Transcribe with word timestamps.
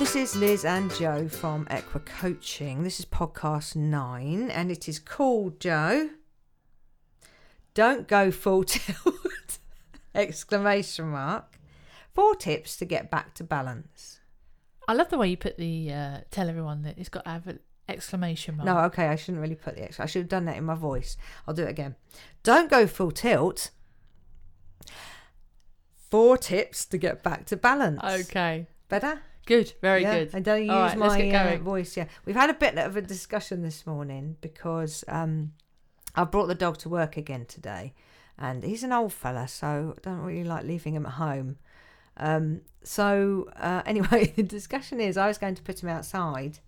this 0.00 0.16
is 0.16 0.34
Liz 0.34 0.64
and 0.64 0.90
Joe 0.94 1.28
from 1.28 1.66
Equa 1.66 2.02
Coaching. 2.06 2.84
This 2.84 3.00
is 3.00 3.04
podcast 3.04 3.76
nine, 3.76 4.50
and 4.50 4.70
it 4.70 4.88
is 4.88 4.98
called 4.98 5.60
Joe. 5.60 6.08
Don't 7.74 8.08
go 8.08 8.30
full 8.30 8.64
tilt! 8.64 9.58
Exclamation 10.14 11.10
mark. 11.10 11.60
Four 12.14 12.34
tips 12.34 12.78
to 12.78 12.86
get 12.86 13.10
back 13.10 13.34
to 13.34 13.44
balance. 13.44 14.20
I 14.88 14.94
love 14.94 15.10
the 15.10 15.18
way 15.18 15.28
you 15.28 15.36
put 15.36 15.58
the 15.58 15.92
uh, 15.92 16.18
tell 16.30 16.48
everyone 16.48 16.80
that 16.84 16.96
it's 16.96 17.10
got 17.10 17.26
to 17.26 17.30
have 17.32 17.46
an 17.46 17.60
exclamation 17.86 18.56
mark. 18.56 18.64
No, 18.64 18.78
okay, 18.84 19.08
I 19.08 19.16
shouldn't 19.16 19.42
really 19.42 19.54
put 19.54 19.76
the 19.76 19.82
extra. 19.82 20.04
I 20.04 20.06
should 20.06 20.22
have 20.22 20.30
done 20.30 20.46
that 20.46 20.56
in 20.56 20.64
my 20.64 20.76
voice. 20.76 21.18
I'll 21.46 21.52
do 21.52 21.64
it 21.64 21.70
again. 21.70 21.94
Don't 22.42 22.70
go 22.70 22.86
full 22.86 23.10
tilt. 23.10 23.68
Four 26.08 26.38
tips 26.38 26.86
to 26.86 26.96
get 26.96 27.22
back 27.22 27.44
to 27.46 27.56
balance. 27.56 28.00
Okay. 28.02 28.66
Better? 28.88 29.20
Good. 29.50 29.72
Very 29.82 30.02
yeah, 30.02 30.20
good. 30.20 30.30
I 30.32 30.38
don't 30.38 30.60
use 30.60 30.70
right, 30.70 30.96
my 30.96 31.54
uh, 31.54 31.58
voice. 31.58 31.96
Yeah, 31.96 32.06
we've 32.24 32.36
had 32.36 32.50
a 32.50 32.54
bit 32.54 32.78
of 32.78 32.96
a 32.96 33.02
discussion 33.02 33.62
this 33.62 33.84
morning 33.84 34.36
because 34.40 35.02
um, 35.08 35.54
I 36.14 36.22
brought 36.22 36.46
the 36.46 36.54
dog 36.54 36.78
to 36.78 36.88
work 36.88 37.16
again 37.16 37.46
today, 37.46 37.92
and 38.38 38.62
he's 38.62 38.84
an 38.84 38.92
old 38.92 39.12
fella, 39.12 39.48
so 39.48 39.96
I 39.96 40.00
don't 40.02 40.20
really 40.20 40.44
like 40.44 40.62
leaving 40.62 40.94
him 40.94 41.04
at 41.04 41.14
home. 41.14 41.56
Um, 42.16 42.60
so 42.84 43.48
uh, 43.56 43.82
anyway, 43.86 44.32
the 44.36 44.44
discussion 44.44 45.00
is 45.00 45.16
I 45.16 45.26
was 45.26 45.36
going 45.36 45.56
to 45.56 45.62
put 45.62 45.82
him 45.82 45.88
outside, 45.88 46.60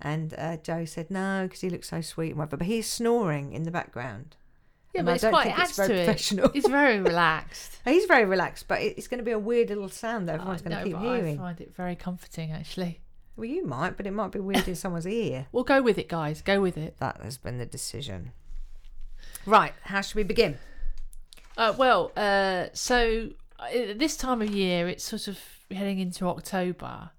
and 0.00 0.34
uh, 0.36 0.56
Joe 0.56 0.86
said 0.86 1.12
no 1.12 1.44
because 1.44 1.60
he 1.60 1.70
looks 1.70 1.90
so 1.90 2.00
sweet 2.00 2.30
and 2.30 2.38
whatever, 2.38 2.56
but 2.56 2.66
he's 2.66 2.90
snoring 2.90 3.52
in 3.52 3.62
the 3.62 3.70
background. 3.70 4.34
Yeah, 4.94 5.00
and 5.00 5.06
but 5.06 5.14
it's 5.16 5.24
quite 5.24 5.46
it 5.48 5.50
it's 5.50 5.60
adds 5.60 5.76
very 5.76 5.88
to 5.88 5.94
it. 5.94 6.04
professional. 6.04 6.50
It's 6.54 6.68
very 6.68 7.00
relaxed. 7.10 7.78
He's 7.84 8.04
very 8.06 8.24
relaxed, 8.24 8.68
but 8.68 8.80
it's 8.80 9.08
going 9.08 9.18
to 9.18 9.24
be 9.24 9.32
a 9.32 9.38
weird 9.38 9.68
little 9.68 9.88
sound 9.88 10.28
that 10.28 10.36
everyone's 10.36 10.62
going 10.62 10.76
to 10.76 10.84
keep 10.84 10.96
hearing. 10.98 11.38
I 11.40 11.42
find 11.42 11.60
it 11.60 11.74
very 11.74 11.96
comforting, 11.96 12.52
actually. 12.52 13.00
Well, 13.36 13.46
you 13.46 13.66
might, 13.66 13.96
but 13.96 14.06
it 14.06 14.12
might 14.12 14.30
be 14.30 14.38
weird 14.38 14.68
in 14.68 14.76
someone's 14.76 15.06
ear. 15.06 15.46
We'll 15.52 15.64
go 15.64 15.82
with 15.82 15.98
it, 15.98 16.08
guys. 16.08 16.40
Go 16.42 16.60
with 16.60 16.76
it. 16.78 16.98
That 16.98 17.20
has 17.20 17.36
been 17.36 17.58
the 17.58 17.66
decision. 17.66 18.30
Right, 19.46 19.72
how 19.82 20.00
should 20.00 20.14
we 20.14 20.22
begin? 20.22 20.58
Uh, 21.56 21.74
well, 21.76 22.12
uh, 22.16 22.66
so 22.72 23.30
uh, 23.58 23.66
this 23.96 24.16
time 24.16 24.40
of 24.42 24.50
year, 24.50 24.88
it's 24.88 25.04
sort 25.04 25.26
of 25.26 25.38
heading 25.70 25.98
into 25.98 26.26
October. 26.26 27.10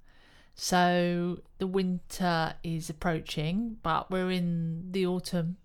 So 0.55 1.39
the 1.57 1.67
winter 1.67 2.53
is 2.63 2.89
approaching, 2.89 3.77
but 3.83 4.09
we're 4.09 4.31
in 4.31 4.91
the 4.91 5.05
autumn. 5.05 5.57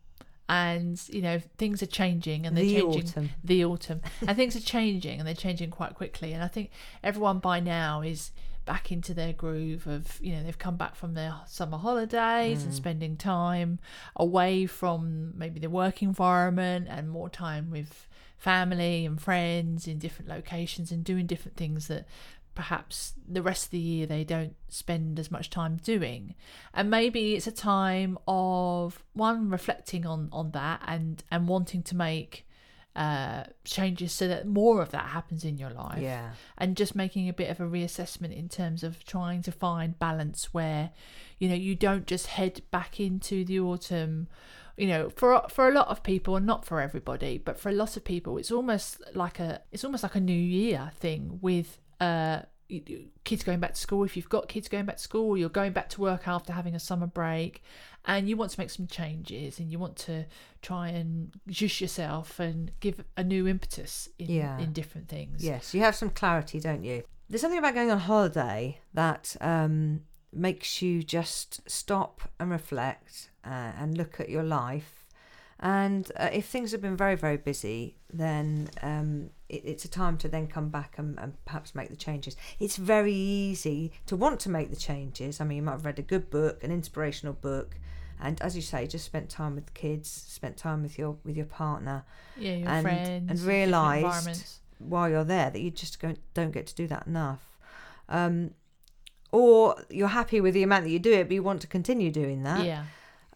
And, 0.51 1.01
you 1.09 1.23
know, 1.23 1.39
things 1.59 1.81
are 1.83 1.87
changing 1.87 2.45
and 2.45 2.56
they're 2.56 2.65
The 2.65 2.81
changing. 2.81 3.03
autumn. 3.05 3.31
The 3.45 3.65
autumn. 3.65 4.01
and 4.27 4.37
things 4.37 4.57
are 4.57 4.61
changing 4.61 5.19
and 5.20 5.27
they're 5.27 5.34
changing 5.34 5.70
quite 5.70 5.95
quickly. 5.95 6.33
And 6.33 6.42
I 6.42 6.48
think 6.48 6.70
everyone 7.05 7.39
by 7.39 7.61
now 7.61 8.01
is 8.03 8.33
back 8.65 8.91
into 8.92 9.15
their 9.15 9.33
groove 9.33 9.87
of, 9.87 10.19
you 10.20 10.33
know, 10.34 10.42
they've 10.42 10.59
come 10.59 10.77
back 10.77 10.95
from 10.97 11.15
their 11.15 11.34
summer 11.47 11.79
holidays 11.79 12.61
Mm. 12.61 12.65
and 12.65 12.75
spending 12.75 13.17
time 13.17 13.79
away 14.17 14.67
from 14.67 15.33
maybe 15.37 15.61
the 15.61 15.70
work 15.70 16.03
environment 16.03 16.89
and 16.91 17.09
more 17.09 17.29
time 17.31 17.70
with 17.70 18.07
family 18.37 19.07
and 19.07 19.20
friends 19.20 19.87
in 19.87 19.98
different 19.98 20.29
locations 20.29 20.91
and 20.91 21.05
doing 21.05 21.27
different 21.27 21.57
things 21.57 21.87
that 21.89 22.07
perhaps 22.55 23.15
the 23.29 23.43
rest 23.43 23.67
of 23.67 23.70
the 23.70 23.79
year 23.79 24.06
they 24.06 24.25
don't 24.25 24.55
spend 24.69 25.19
as 25.19 25.31
much 25.31 25.51
time 25.51 25.77
doing 25.84 26.34
and 26.75 26.91
maybe 26.91 27.34
it's 27.34 27.47
a 27.47 27.53
time 27.53 28.19
of 28.27 29.03
one 29.12 29.48
reflecting 29.51 30.05
on 30.05 30.29
on 30.33 30.51
that 30.51 30.83
and 30.87 31.23
and 31.31 31.48
wanting 31.48 31.83
to 31.83 31.95
make 31.97 32.47
uh 32.97 33.45
changes 33.65 34.12
so 34.12 34.27
that 34.27 34.47
more 34.48 34.83
of 34.83 34.91
that 34.91 35.07
happens 35.07 35.45
in 35.45 35.57
your 35.59 35.70
life 35.70 36.03
Yeah. 36.03 36.33
and 36.59 36.77
just 36.77 36.97
making 36.97 37.29
a 37.29 37.33
bit 37.33 37.48
of 37.48 37.61
a 37.61 37.65
reassessment 37.65 38.37
in 38.37 38.48
terms 38.48 38.83
of 38.83 39.05
trying 39.05 39.42
to 39.42 39.53
find 39.53 39.97
balance 39.98 40.53
where 40.53 40.91
you 41.39 41.48
know 41.48 41.55
you 41.55 41.77
don't 41.77 42.07
just 42.07 42.27
head 42.27 42.63
back 42.73 42.98
into 42.98 43.45
the 43.45 43.61
autumn 43.61 44.27
you 44.77 44.89
know 44.89 45.08
for 45.08 45.47
for 45.48 45.69
a 45.69 45.73
lot 45.73 45.86
of 45.86 46.03
people 46.03 46.35
and 46.35 46.47
not 46.47 46.64
for 46.64 46.80
everybody 46.80 47.39
but 47.39 47.61
for 47.61 47.69
a 47.69 47.73
lot 47.73 47.97
of 47.97 48.05
people 48.05 48.36
it's 48.39 48.51
almost 48.51 49.01
like 49.14 49.39
a 49.39 49.61
it's 49.70 49.85
almost 49.85 50.03
like 50.03 50.17
a 50.17 50.20
new 50.20 50.33
year 50.33 50.91
thing 50.98 51.39
with 51.41 51.79
uh 52.00 52.40
kids 53.24 53.42
going 53.42 53.58
back 53.58 53.74
to 53.74 53.80
school 53.80 54.05
if 54.05 54.16
you've 54.16 54.28
got 54.28 54.46
kids 54.48 54.68
going 54.68 54.84
back 54.84 54.96
to 54.96 55.02
school 55.02 55.36
you're 55.36 55.48
going 55.48 55.72
back 55.72 55.88
to 55.88 56.00
work 56.00 56.28
after 56.28 56.52
having 56.52 56.74
a 56.74 56.78
summer 56.78 57.06
break 57.06 57.62
and 58.05 58.28
you 58.28 58.36
want 58.36 58.50
to 58.50 58.61
make 58.61 58.70
some 58.70 58.86
changes 58.86 59.58
and 59.58 59.72
you 59.72 59.78
want 59.78 59.96
to 59.96 60.24
try 60.62 60.88
and 60.88 61.33
juice 61.48 61.80
yourself 61.80 62.38
and 62.38 62.70
give 62.78 63.02
a 63.16 63.24
new 63.24 63.48
impetus 63.48 64.08
in, 64.20 64.30
Yeah. 64.30 64.58
in 64.61 64.72
different 64.72 65.08
things 65.08 65.44
Yes, 65.44 65.74
you 65.74 65.80
have 65.80 65.96
some 65.96 66.11
clarity, 66.11 66.61
don't 66.61 66.84
you? 66.84 67.02
There's 67.28 67.40
something 67.40 67.58
about 67.58 67.74
going 67.74 67.90
on 67.90 67.98
holiday 67.98 68.78
that 68.94 69.36
um, 69.40 70.02
makes 70.32 70.80
you 70.80 71.02
just 71.02 71.68
stop 71.68 72.22
and 72.38 72.50
reflect 72.50 73.30
uh, 73.44 73.72
and 73.78 73.96
look 73.96 74.20
at 74.20 74.28
your 74.28 74.42
life. 74.44 74.99
And 75.63 76.11
uh, 76.17 76.31
if 76.33 76.47
things 76.47 76.73
have 76.73 76.81
been 76.81 76.97
very, 76.97 77.17
very 77.17 77.37
busy, 77.37 77.97
then 78.11 78.71
um, 78.83 79.29
it, 79.51 79.63
it's 79.65 79.85
a 79.85 79.89
time 79.91 80.17
to 80.19 80.29
then 80.29 80.47
come 80.47 80.71
back 80.71 80.95
and, 80.97 81.19
and 81.21 81.35
perhaps 81.45 81.75
make 81.75 81.91
the 81.91 81.97
changes. 81.97 82.35
It's 82.59 82.77
very 82.77 83.13
easy 83.13 83.93
to 84.07 84.17
want 84.17 84.41
to 84.41 84.48
make 84.48 84.71
the 84.71 84.77
changes. 84.77 85.39
I 85.41 85.45
mean, 85.45 85.57
you 85.57 85.63
might 85.63 85.73
have 85.73 85.85
read 85.85 85.98
a 85.98 86.03
good 86.03 86.31
book, 86.31 86.65
an 86.65 86.71
inspirational 86.73 87.35
book, 87.35 87.77
and 88.19 88.41
as 88.41 88.57
you 88.57 88.63
say, 88.63 88.87
just 88.87 89.05
spent 89.05 89.29
time 89.29 89.55
with 89.55 89.67
the 89.67 89.73
kids, 89.73 90.09
spent 90.11 90.57
time 90.57 90.83
with 90.83 90.98
your 90.98 91.17
with 91.25 91.37
your 91.37 91.47
partner, 91.47 92.05
yeah, 92.39 92.55
your 92.55 92.69
and- 92.69 92.83
friends, 92.83 93.31
and 93.31 93.41
realised 93.48 94.61
while 94.79 95.11
you're 95.11 95.25
there 95.25 95.51
that 95.51 95.61
you 95.61 95.71
just 95.71 95.98
don't 96.33 96.53
get 96.53 96.67
to 96.69 96.75
do 96.75 96.87
that 96.87 97.07
enough. 97.07 97.59
Um, 98.09 98.53
or 99.31 99.77
you're 99.91 100.09
happy 100.09 100.41
with 100.41 100.55
the 100.55 100.63
amount 100.63 100.85
that 100.85 100.91
you 100.91 100.98
do 100.98 101.13
it, 101.13 101.25
but 101.29 101.33
you 101.35 101.42
want 101.42 101.61
to 101.61 101.67
continue 101.67 102.11
doing 102.11 102.42
that. 102.45 102.65
Yeah, 102.65 102.85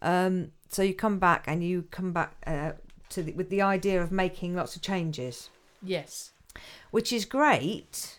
Um, 0.02 0.50
so 0.68 0.82
you 0.82 0.94
come 0.94 1.18
back 1.18 1.44
and 1.46 1.62
you 1.64 1.84
come 1.90 2.12
back 2.12 2.34
uh, 2.46 2.72
to 3.10 3.22
the, 3.22 3.32
with 3.32 3.48
the 3.50 3.62
idea 3.62 4.02
of 4.02 4.10
making 4.12 4.54
lots 4.54 4.76
of 4.76 4.82
changes, 4.82 5.50
yes, 5.82 6.32
which 6.90 7.12
is 7.12 7.24
great. 7.24 8.18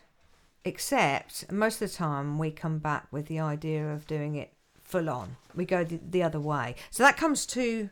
Except 0.67 1.51
most 1.51 1.79
of 1.79 1.91
the 1.91 1.95
time 1.95 2.39
we 2.39 2.49
come 2.49 2.79
back 2.79 3.05
with 3.11 3.27
the 3.27 3.39
idea 3.39 3.87
of 3.87 4.07
doing 4.07 4.35
it 4.35 4.51
full 4.81 5.11
on. 5.11 5.35
We 5.53 5.63
go 5.63 5.83
the, 5.83 5.99
the 6.09 6.23
other 6.23 6.39
way. 6.39 6.73
So 6.89 7.03
that 7.03 7.17
comes 7.17 7.45
to 7.47 7.91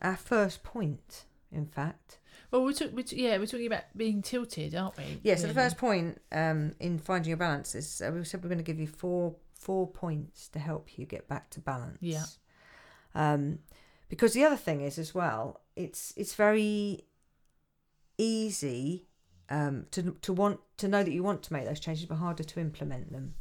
our 0.00 0.16
first 0.16 0.62
point. 0.62 1.24
In 1.52 1.66
fact, 1.66 2.18
Well, 2.50 2.64
we're, 2.64 2.72
talk- 2.72 2.92
we're 2.94 3.02
t- 3.02 3.22
yeah, 3.22 3.36
we're 3.36 3.44
talking 3.46 3.66
about 3.66 3.84
being 3.94 4.22
tilted, 4.22 4.74
aren't 4.74 4.96
we? 4.96 5.20
Yeah, 5.22 5.34
so 5.36 5.48
the 5.48 5.54
first 5.54 5.76
point 5.76 6.18
um, 6.32 6.74
in 6.80 6.98
finding 6.98 7.28
your 7.28 7.36
balance 7.36 7.74
is 7.74 8.00
uh, 8.00 8.10
we 8.10 8.24
said 8.24 8.42
we're 8.42 8.48
going 8.48 8.56
to 8.58 8.64
give 8.64 8.80
you 8.80 8.86
four 8.86 9.34
four 9.54 9.86
points 9.86 10.48
to 10.48 10.58
help 10.58 10.98
you 10.98 11.04
get 11.04 11.28
back 11.28 11.50
to 11.50 11.60
balance. 11.60 11.98
Yeah. 12.00 12.24
Um, 13.16 13.60
because 14.08 14.34
the 14.34 14.44
other 14.44 14.56
thing 14.56 14.82
is 14.82 14.98
as 14.98 15.14
well, 15.14 15.62
it's 15.74 16.12
it's 16.16 16.34
very 16.34 17.04
easy 18.18 19.06
um, 19.50 19.86
to 19.90 20.16
to 20.22 20.32
want 20.32 20.60
to 20.78 20.88
know 20.88 21.02
that 21.02 21.10
you 21.12 21.22
want 21.22 21.42
to 21.44 21.52
make 21.52 21.64
those 21.66 21.80
changes, 21.80 22.06
but 22.06 22.16
harder 22.16 22.44
to 22.44 22.60
implement 22.60 23.12
them. 23.12 23.34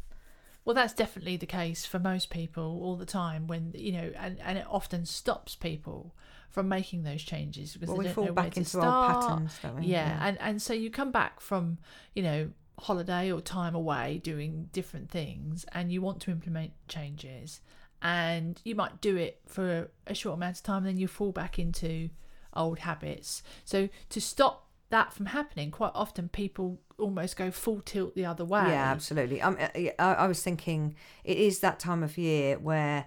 Well, 0.63 0.74
that's 0.74 0.94
definitely 0.94 1.38
the 1.38 1.46
case 1.46 1.86
for 1.86 2.00
most 2.00 2.31
people 2.31 2.81
all 2.81 2.96
the 2.96 3.06
time. 3.06 3.46
When 3.47 3.72
you 3.75 3.91
know, 3.91 4.12
and, 4.18 4.40
and 4.40 4.58
it 4.58 4.66
often 4.69 5.06
stops 5.06 5.56
people 5.56 6.16
from 6.50 6.68
making 6.69 7.03
those 7.03 7.22
changes 7.22 7.74
because 7.74 7.90
Well, 7.90 7.97
they 7.97 8.03
we 8.03 8.06
don't 8.06 8.16
fall 8.16 8.25
know 8.25 8.34
where 8.34 8.46
back 8.46 8.53
to 8.53 8.59
into 8.62 8.69
start. 8.69 9.22
patterns, 9.22 9.59
we? 9.78 9.86
yeah, 9.88 10.18
and 10.22 10.40
and 10.42 10.62
so 10.62 10.74
you 10.74 10.90
come 10.90 11.12
back 11.12 11.40
from 11.40 11.78
you 12.16 12.24
know 12.24 12.50
holiday 12.80 13.31
or 13.31 13.40
time 13.40 13.74
away 13.74 14.19
doing 14.24 14.69
different 14.74 15.09
things 15.09 15.66
and 15.72 15.94
you 15.94 16.02
want 16.02 16.19
to 16.22 16.30
implement 16.30 16.74
changes 16.90 17.62
and 18.01 18.61
you 18.63 18.75
might 18.75 19.01
do 19.01 19.16
it 19.17 19.39
for 19.45 19.89
a 20.07 20.13
short 20.13 20.38
amount 20.38 20.57
of 20.57 20.63
time 20.63 20.78
and 20.78 20.88
then 20.88 20.97
you 20.97 21.07
fall 21.07 21.31
back 21.31 21.57
into 21.57 22.09
old 22.53 22.79
habits 22.79 23.44
so 23.63 23.89
to 24.09 24.21
stop 24.21 24.68
that 24.89 25.12
from 25.12 25.27
happening 25.27 25.71
quite 25.71 25.92
often 25.94 26.30
people 26.30 26.80
almost 26.97 27.36
go 27.36 27.51
full 27.51 27.81
tilt 27.81 28.15
the 28.15 28.25
other 28.25 28.45
way 28.45 28.62
Yeah, 28.68 28.92
absolutely. 28.92 29.42
Um, 29.42 29.57
uh, 29.59 29.68
I, 30.00 30.13
I 30.13 30.27
was 30.27 30.42
thinking 30.42 30.95
it 31.24 31.38
is 31.38 31.59
that 31.59 31.80
time 31.80 32.03
of 32.03 32.18
year 32.18 32.57
where 32.57 33.06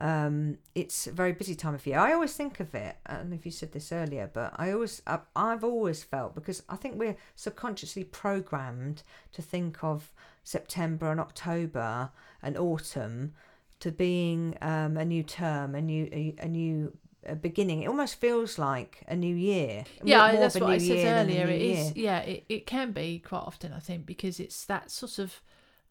um, 0.00 0.58
it's 0.74 1.06
a 1.06 1.12
very 1.12 1.32
busy 1.32 1.54
time 1.54 1.74
of 1.74 1.86
year. 1.86 1.98
I 1.98 2.12
always 2.12 2.34
think 2.34 2.60
of 2.60 2.74
it. 2.74 2.96
I 3.06 3.14
don't 3.14 3.30
know 3.30 3.36
if 3.36 3.46
you 3.46 3.52
said 3.52 3.72
this 3.72 3.92
earlier, 3.92 4.30
but 4.32 4.52
I 4.56 4.72
always, 4.72 5.00
I, 5.06 5.20
I've 5.34 5.64
always 5.64 6.04
felt 6.04 6.34
because 6.34 6.62
I 6.68 6.76
think 6.76 6.98
we're 6.98 7.16
subconsciously 7.34 8.04
programmed 8.04 9.02
to 9.32 9.42
think 9.42 9.82
of 9.82 10.12
September 10.44 11.10
and 11.10 11.20
October 11.20 12.10
and 12.42 12.56
autumn 12.56 13.34
to 13.80 13.90
being 13.92 14.56
um, 14.62 14.96
a 14.96 15.04
new 15.04 15.22
term, 15.22 15.74
a 15.74 15.80
new, 15.80 16.08
a, 16.12 16.34
a 16.40 16.48
new. 16.48 16.96
A 17.28 17.34
beginning. 17.34 17.82
It 17.82 17.88
almost 17.88 18.20
feels 18.20 18.56
like 18.56 19.02
a 19.08 19.16
new 19.16 19.34
year. 19.34 19.82
yeah 20.04 20.30
More- 20.30 20.40
that's 20.42 20.54
what 20.54 20.70
i 20.70 20.78
said 20.78 20.86
year 20.96 21.04
than 21.06 21.28
a 21.28 21.32
earlier 21.42 21.48
it 21.48 21.60
is 21.60 21.96
year. 21.96 22.04
yeah 22.06 22.18
it, 22.20 22.44
it 22.48 22.66
can 22.68 22.92
be 22.92 23.18
quite 23.18 23.40
often 23.40 23.72
i 23.72 23.80
think 23.80 24.06
because 24.06 24.38
it's 24.38 24.64
that 24.66 24.92
sort 24.92 25.18
of 25.18 25.40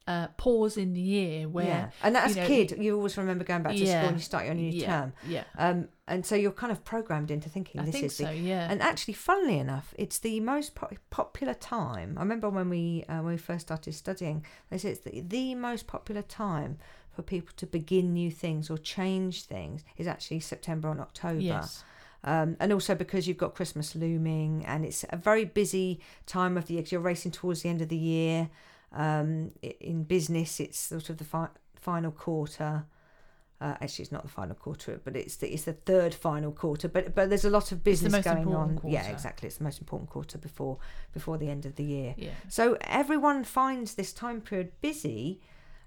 uh, 0.07 0.27
pause 0.37 0.77
in 0.77 0.93
the 0.93 1.01
year 1.01 1.49
where 1.49 1.65
yeah, 1.65 1.89
and 2.03 2.15
as 2.15 2.35
you 2.37 2.41
a 2.41 2.43
know, 2.43 2.47
kid, 2.47 2.77
you 2.79 2.95
always 2.95 3.17
remember 3.17 3.43
going 3.43 3.63
back 3.63 3.73
to 3.73 3.79
school 3.85 4.07
and 4.07 4.15
you 4.17 4.21
start 4.23 4.45
your 4.45 4.53
new 4.53 4.69
yeah, 4.71 4.85
term. 4.85 5.13
yeah 5.27 5.43
Um, 5.57 5.89
and 6.07 6.23
so 6.25 6.35
you're 6.35 6.51
kind 6.51 6.71
of 6.71 6.85
programmed 6.85 7.31
into 7.31 7.49
thinking 7.49 7.81
I 7.81 7.85
this 7.85 7.93
think 7.93 8.05
is 8.05 8.15
so. 8.17 8.25
the 8.25 8.35
Yeah. 8.35 8.67
and 8.69 8.81
actually, 8.83 9.15
funnily 9.15 9.57
enough, 9.57 9.95
it's 9.97 10.19
the 10.19 10.39
most 10.41 10.75
po- 10.75 10.91
popular 11.09 11.55
time. 11.55 12.15
I 12.17 12.21
remember 12.21 12.49
when 12.51 12.69
we 12.69 13.03
uh, 13.09 13.15
when 13.23 13.33
we 13.33 13.37
first 13.37 13.65
started 13.65 13.93
studying, 13.95 14.45
they 14.69 14.77
said 14.77 14.91
it's 14.91 15.01
the, 15.01 15.21
the 15.21 15.55
most 15.55 15.87
popular 15.87 16.21
time 16.21 16.77
for 17.15 17.21
people 17.21 17.53
to 17.57 17.65
begin 17.65 18.13
new 18.13 18.31
things 18.31 18.69
or 18.69 18.77
change 18.77 19.43
things 19.43 19.83
is 19.97 20.07
actually 20.07 20.39
September 20.39 20.89
and 20.91 20.99
October. 20.99 21.39
yes. 21.39 21.83
Um, 22.25 22.57
and 22.59 22.73
also 22.73 22.95
because 22.95 23.27
you've 23.27 23.37
got 23.37 23.53
Christmas 23.53 23.95
looming, 23.95 24.65
and 24.65 24.83
it's 24.83 25.05
a 25.11 25.17
very 25.17 25.45
busy 25.45 26.01
time 26.25 26.57
of 26.57 26.65
the 26.65 26.73
year. 26.73 26.83
you're 26.87 26.99
racing 26.99 27.31
towards 27.31 27.61
the 27.61 27.69
end 27.69 27.81
of 27.81 27.89
the 27.89 27.95
year. 27.95 28.49
Um, 28.91 29.51
in 29.61 30.03
business, 30.03 30.59
it's 30.59 30.79
sort 30.79 31.09
of 31.11 31.17
the 31.17 31.23
fi- 31.23 31.49
final 31.75 32.11
quarter. 32.11 32.85
Uh, 33.61 33.75
actually, 33.79 34.03
it's 34.03 34.11
not 34.11 34.23
the 34.23 34.29
final 34.29 34.55
quarter, 34.55 34.99
but 35.03 35.15
it's 35.15 35.37
the 35.37 35.53
it's 35.53 35.63
the 35.63 35.73
third 35.73 36.15
final 36.15 36.51
quarter. 36.51 36.87
But 36.87 37.13
but 37.13 37.29
there's 37.29 37.45
a 37.45 37.49
lot 37.49 37.71
of 37.71 37.83
business 37.83 38.11
going 38.23 38.53
on. 38.53 38.71
important 38.71 38.91
Yeah, 38.91 39.07
exactly. 39.07 39.47
It's 39.47 39.57
the 39.57 39.63
most 39.63 39.79
important 39.79 40.09
quarter 40.09 40.39
before 40.39 40.79
before 41.13 41.37
the 41.37 41.49
end 41.49 41.65
of 41.65 41.75
the 41.75 41.83
year. 41.83 42.15
Yeah. 42.17 42.31
So 42.49 42.75
everyone 42.81 43.43
finds 43.43 43.93
this 43.93 44.11
time 44.11 44.41
period 44.41 44.71
busy. 44.81 45.41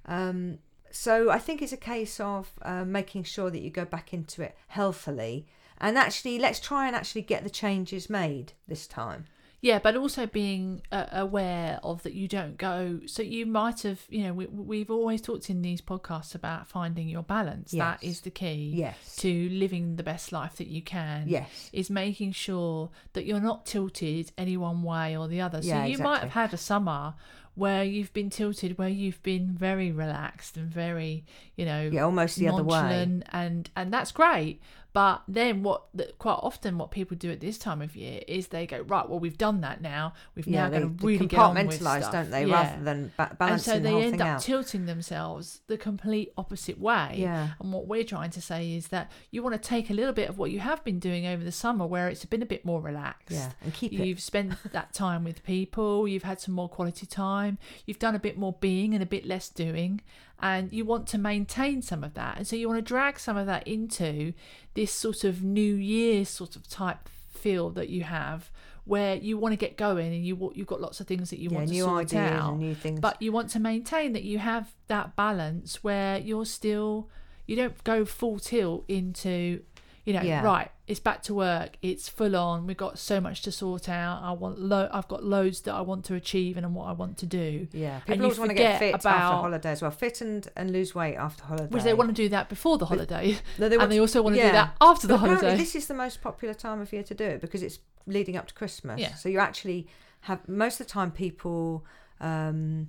Um, 0.07 0.59
so 0.91 1.31
I 1.31 1.39
think 1.39 1.63
it's 1.63 1.73
a 1.73 1.77
case 1.77 2.21
of 2.21 2.51
uh, 2.63 2.85
making 2.85 3.25
sure 3.25 3.51
that 3.51 3.61
you 3.61 3.71
go 3.71 3.85
back 3.85 4.13
into 4.13 4.43
it 4.43 4.57
healthily, 4.69 5.47
and 5.79 5.97
actually 5.97 6.39
let's 6.39 6.61
try 6.61 6.87
and 6.87 6.97
actually 6.97 7.23
get 7.23 7.45
the 7.45 7.51
changes 7.51 8.11
made 8.11 8.53
this 8.67 8.87
time. 8.87 9.27
Yeah, 9.61 9.81
but 9.81 9.97
also 9.97 10.25
being 10.27 10.83
uh, 10.93 11.07
aware 11.11 11.81
of 11.83 12.05
that 12.05 12.15
you 12.15 12.29
don't 12.29 12.57
go. 12.57 13.01
So 13.07 13.23
you 13.23 13.45
might 13.45 13.83
have, 13.83 14.01
you 14.09 14.23
know, 14.23 14.33
we, 14.33 14.47
we've 14.47 14.91
always 14.91 15.21
talked 15.21 15.51
in 15.51 15.63
these 15.63 15.81
podcasts 15.81 16.35
about 16.37 16.69
finding 16.69 17.09
your 17.09 17.25
balance. 17.25 17.73
That 17.73 17.99
Yes. 18.01 18.11
is 18.13 18.21
the 18.21 18.31
key 18.31 18.73
Yes. 18.77 19.17
to 19.17 19.49
living 19.49 19.97
the 19.97 20.05
best 20.05 20.31
life 20.31 20.55
that 20.57 20.69
you 20.69 20.81
can. 20.81 21.25
Yes. 21.27 21.71
Is 21.73 21.91
making 21.91 22.33
sure 22.33 22.91
that 23.15 23.27
you're 23.27 23.41
not 23.41 23.67
tilted 23.67 24.31
any 24.39 24.57
one 24.57 24.85
way 24.85 25.17
or 25.17 25.27
the 25.27 25.41
other. 25.41 25.61
So 25.61 25.69
Yeah, 25.69 25.87
you 25.87 25.99
might 25.99 26.21
have 26.21 26.31
had 26.31 26.55
a 26.55 26.57
summer 26.57 27.15
where 27.57 27.83
you've 27.83 28.13
been 28.13 28.31
tilted, 28.31 28.79
where 28.79 28.89
you've 28.89 29.21
been 29.25 29.49
very 29.51 29.91
relaxed 29.91 30.57
and 30.57 30.71
very, 30.71 31.25
you 31.57 31.65
know, 31.65 31.91
Yeah, 31.93 32.03
almost 32.05 32.37
the 32.37 32.47
other 32.49 32.63
way. 32.63 33.03
and 33.33 33.69
and 33.75 33.93
that's 33.93 34.13
great. 34.13 34.61
But 34.95 35.23
then 35.29 35.63
what? 35.63 35.85
The, 35.95 36.13
quite 36.19 36.39
often, 36.43 36.79
what 36.79 36.91
people 36.91 37.17
do 37.17 37.31
at 37.31 37.41
this 37.41 37.59
time 37.59 37.83
of 37.83 37.95
year 37.95 38.21
is 38.27 38.49
they 38.49 38.67
go 38.67 38.81
right. 38.81 39.09
Well, 39.09 39.19
we've 39.21 39.37
done 39.39 39.61
that 39.61 39.81
now. 39.83 40.15
We've 40.35 40.47
Yeah, 40.47 40.65
now 40.65 40.71
got 40.71 40.79
to 40.81 41.07
really 41.07 41.27
get 41.27 41.39
on 41.39 41.55
with 41.55 41.79
compartmentalise, 41.81 41.99
stuff. 42.01 42.13
don't 42.13 42.31
they? 42.31 42.47
Yeah. 42.47 42.55
Rather 42.55 42.85
than 42.85 43.13
ba- 43.17 43.27
and 43.31 43.39
balancing 43.39 43.73
so 43.75 43.79
the 43.79 43.83
they 43.85 43.91
whole 43.91 44.03
end 44.03 44.21
up 44.23 44.27
out. 44.29 44.41
tilting 44.41 44.87
themselves 44.87 45.61
the 45.67 45.77
complete 45.77 46.33
opposite 46.39 46.81
way. 46.81 47.17
Yeah. 47.19 47.49
And 47.61 47.73
what 47.73 47.87
we're 47.87 48.03
trying 48.05 48.31
to 48.31 48.41
say 48.41 48.73
is 48.75 48.89
that 48.89 49.11
you 49.31 49.43
want 49.43 49.61
to 49.63 49.69
take 49.69 49.91
a 49.91 49.95
little 49.95 50.15
bit 50.15 50.29
of 50.31 50.39
what 50.39 50.51
you 50.51 50.61
have 50.61 50.83
been 50.85 50.99
doing 50.99 51.27
over 51.27 51.45
the 51.45 51.53
summer, 51.53 51.87
where 51.87 52.09
it's 52.09 52.25
been 52.25 52.43
a 52.43 52.47
bit 52.47 52.65
more 52.65 52.81
relaxed. 52.81 53.31
Yeah, 53.37 53.51
and 53.63 53.75
keep 53.75 53.93
it. 53.93 54.05
You've 54.05 54.21
spent 54.21 54.55
that 54.73 54.95
time 54.95 55.23
with 55.23 55.45
people, 55.45 56.09
you've 56.09 56.23
had 56.25 56.41
some 56.41 56.55
more 56.55 56.69
quality 56.69 57.07
time, 57.07 57.59
you've 57.87 57.99
done 57.99 58.15
a 58.15 58.19
bit 58.19 58.39
more 58.39 58.55
being 58.61 58.95
and 58.95 59.03
a 59.03 59.07
bit 59.07 59.27
less 59.27 59.49
doing, 59.51 60.01
and 60.41 60.73
you 60.73 60.85
want 60.85 61.07
to 61.09 61.19
maintain 61.19 61.83
some 61.83 62.05
of 62.05 62.15
that. 62.15 62.37
And 62.39 62.47
so 62.47 62.55
you 62.57 62.69
want 62.69 62.79
to 62.79 62.83
drag 62.89 63.19
some 63.19 63.37
of 63.37 63.47
that 63.47 63.67
into 63.67 64.33
this 64.75 64.93
sort 64.93 65.25
of 65.25 65.43
new 65.43 65.75
year 65.75 66.25
sort 66.25 66.57
of 66.57 66.69
type 66.69 67.09
feel 67.31 67.71
that 67.71 67.89
you 67.89 68.03
have 68.05 68.51
where 68.85 69.17
you 69.17 69.37
want 69.37 69.53
to 69.53 69.57
get 69.57 69.77
going 69.77 70.13
and 70.15 70.25
you 70.25 70.51
you've 70.55 70.67
got 70.67 70.81
lots 70.81 70.99
of 70.99 71.07
things 71.07 71.29
that 71.31 71.39
you 71.39 71.51
yeah, 71.51 71.57
want 71.59 71.69
to 71.69 71.75
new 71.75 71.83
sort 71.85 72.01
ideas 72.01 72.33
out 72.33 72.51
and 72.53 72.61
new 72.61 72.75
things. 72.75 72.99
but 73.01 73.21
you 73.21 73.31
want 73.31 73.51
to 73.51 73.61
maintain 73.61 74.13
that 74.15 74.23
you 74.25 74.39
have 74.39 74.75
that 74.87 75.15
balance 75.15 75.85
where 75.85 76.19
you're 76.19 76.47
still 76.47 77.09
you 77.47 77.55
don't 77.55 77.85
go 77.85 78.05
full 78.05 78.39
tilt 78.39 78.85
into 78.89 79.61
you 80.05 80.13
know 80.15 80.23
Yeah. 80.23 80.43
right 80.43 80.71
it's 80.89 80.99
back 80.99 81.23
to 81.23 81.35
work 81.35 81.77
it's 81.83 82.09
full 82.09 82.35
on 82.35 82.67
we've 82.67 82.77
got 82.77 82.99
so 82.99 83.21
much 83.21 83.43
to 83.43 83.53
sort 83.53 83.89
out 83.89 84.21
i 84.23 84.33
want 84.33 84.59
lo- 84.59 84.89
i've 84.93 85.07
got 85.07 85.23
loads 85.23 85.61
that 85.61 85.75
i 85.75 85.81
want 85.81 86.05
to 86.05 86.15
achieve 86.15 86.57
and 86.57 86.75
what 86.75 86.87
i 86.89 86.93
want 86.93 87.17
to 87.19 87.27
do 87.27 87.69
yeah, 87.73 87.97
and 87.97 88.05
people 88.07 88.17
you 88.17 88.23
always 88.25 88.39
want 88.39 88.51
to 88.51 88.55
get 88.55 88.79
fit 88.79 88.95
after 88.95 89.09
about- 89.09 89.41
holiday 89.43 89.71
as 89.71 89.83
well. 89.83 89.91
Fit 89.91 90.21
and, 90.21 90.49
and 90.57 90.73
lose 90.73 90.95
weight 90.95 91.17
after 91.17 91.45
holiday. 91.45 91.67
which 91.69 91.85
they 91.85 91.95
want 91.95 92.09
to 92.09 92.15
do 92.15 92.29
that 92.31 92.49
before 92.49 92.79
the 92.79 92.87
holiday 92.87 93.37
No, 93.59 93.69
they 93.69 93.77
and 93.77 93.93
they 93.93 94.01
also 94.01 94.23
want 94.23 94.35
to 94.35 94.41
yeah. 94.41 94.49
do 94.49 94.53
that 94.53 94.77
after 94.81 95.07
the 95.07 95.15
But 95.15 95.21
apparently 95.21 95.47
holiday 95.49 95.63
This 95.63 95.75
is 95.77 95.87
the 95.87 95.95
most 95.95 96.21
popular 96.23 96.55
time 96.55 96.81
of 96.81 96.93
year 96.93 97.03
to 97.05 97.15
do 97.15 97.25
it 97.25 97.41
because 97.41 97.63
it's 97.63 97.79
leading 98.07 98.37
up 98.37 98.47
to 98.49 98.55
Christmas. 98.55 98.99
Yeah. 99.01 99.15
So 99.15 99.29
you 99.29 99.39
actually 99.39 99.87
have 100.23 100.49
most 100.49 100.81
of 100.81 100.87
the 100.87 100.93
time 100.93 101.11
people 101.11 101.85
um, 102.21 102.89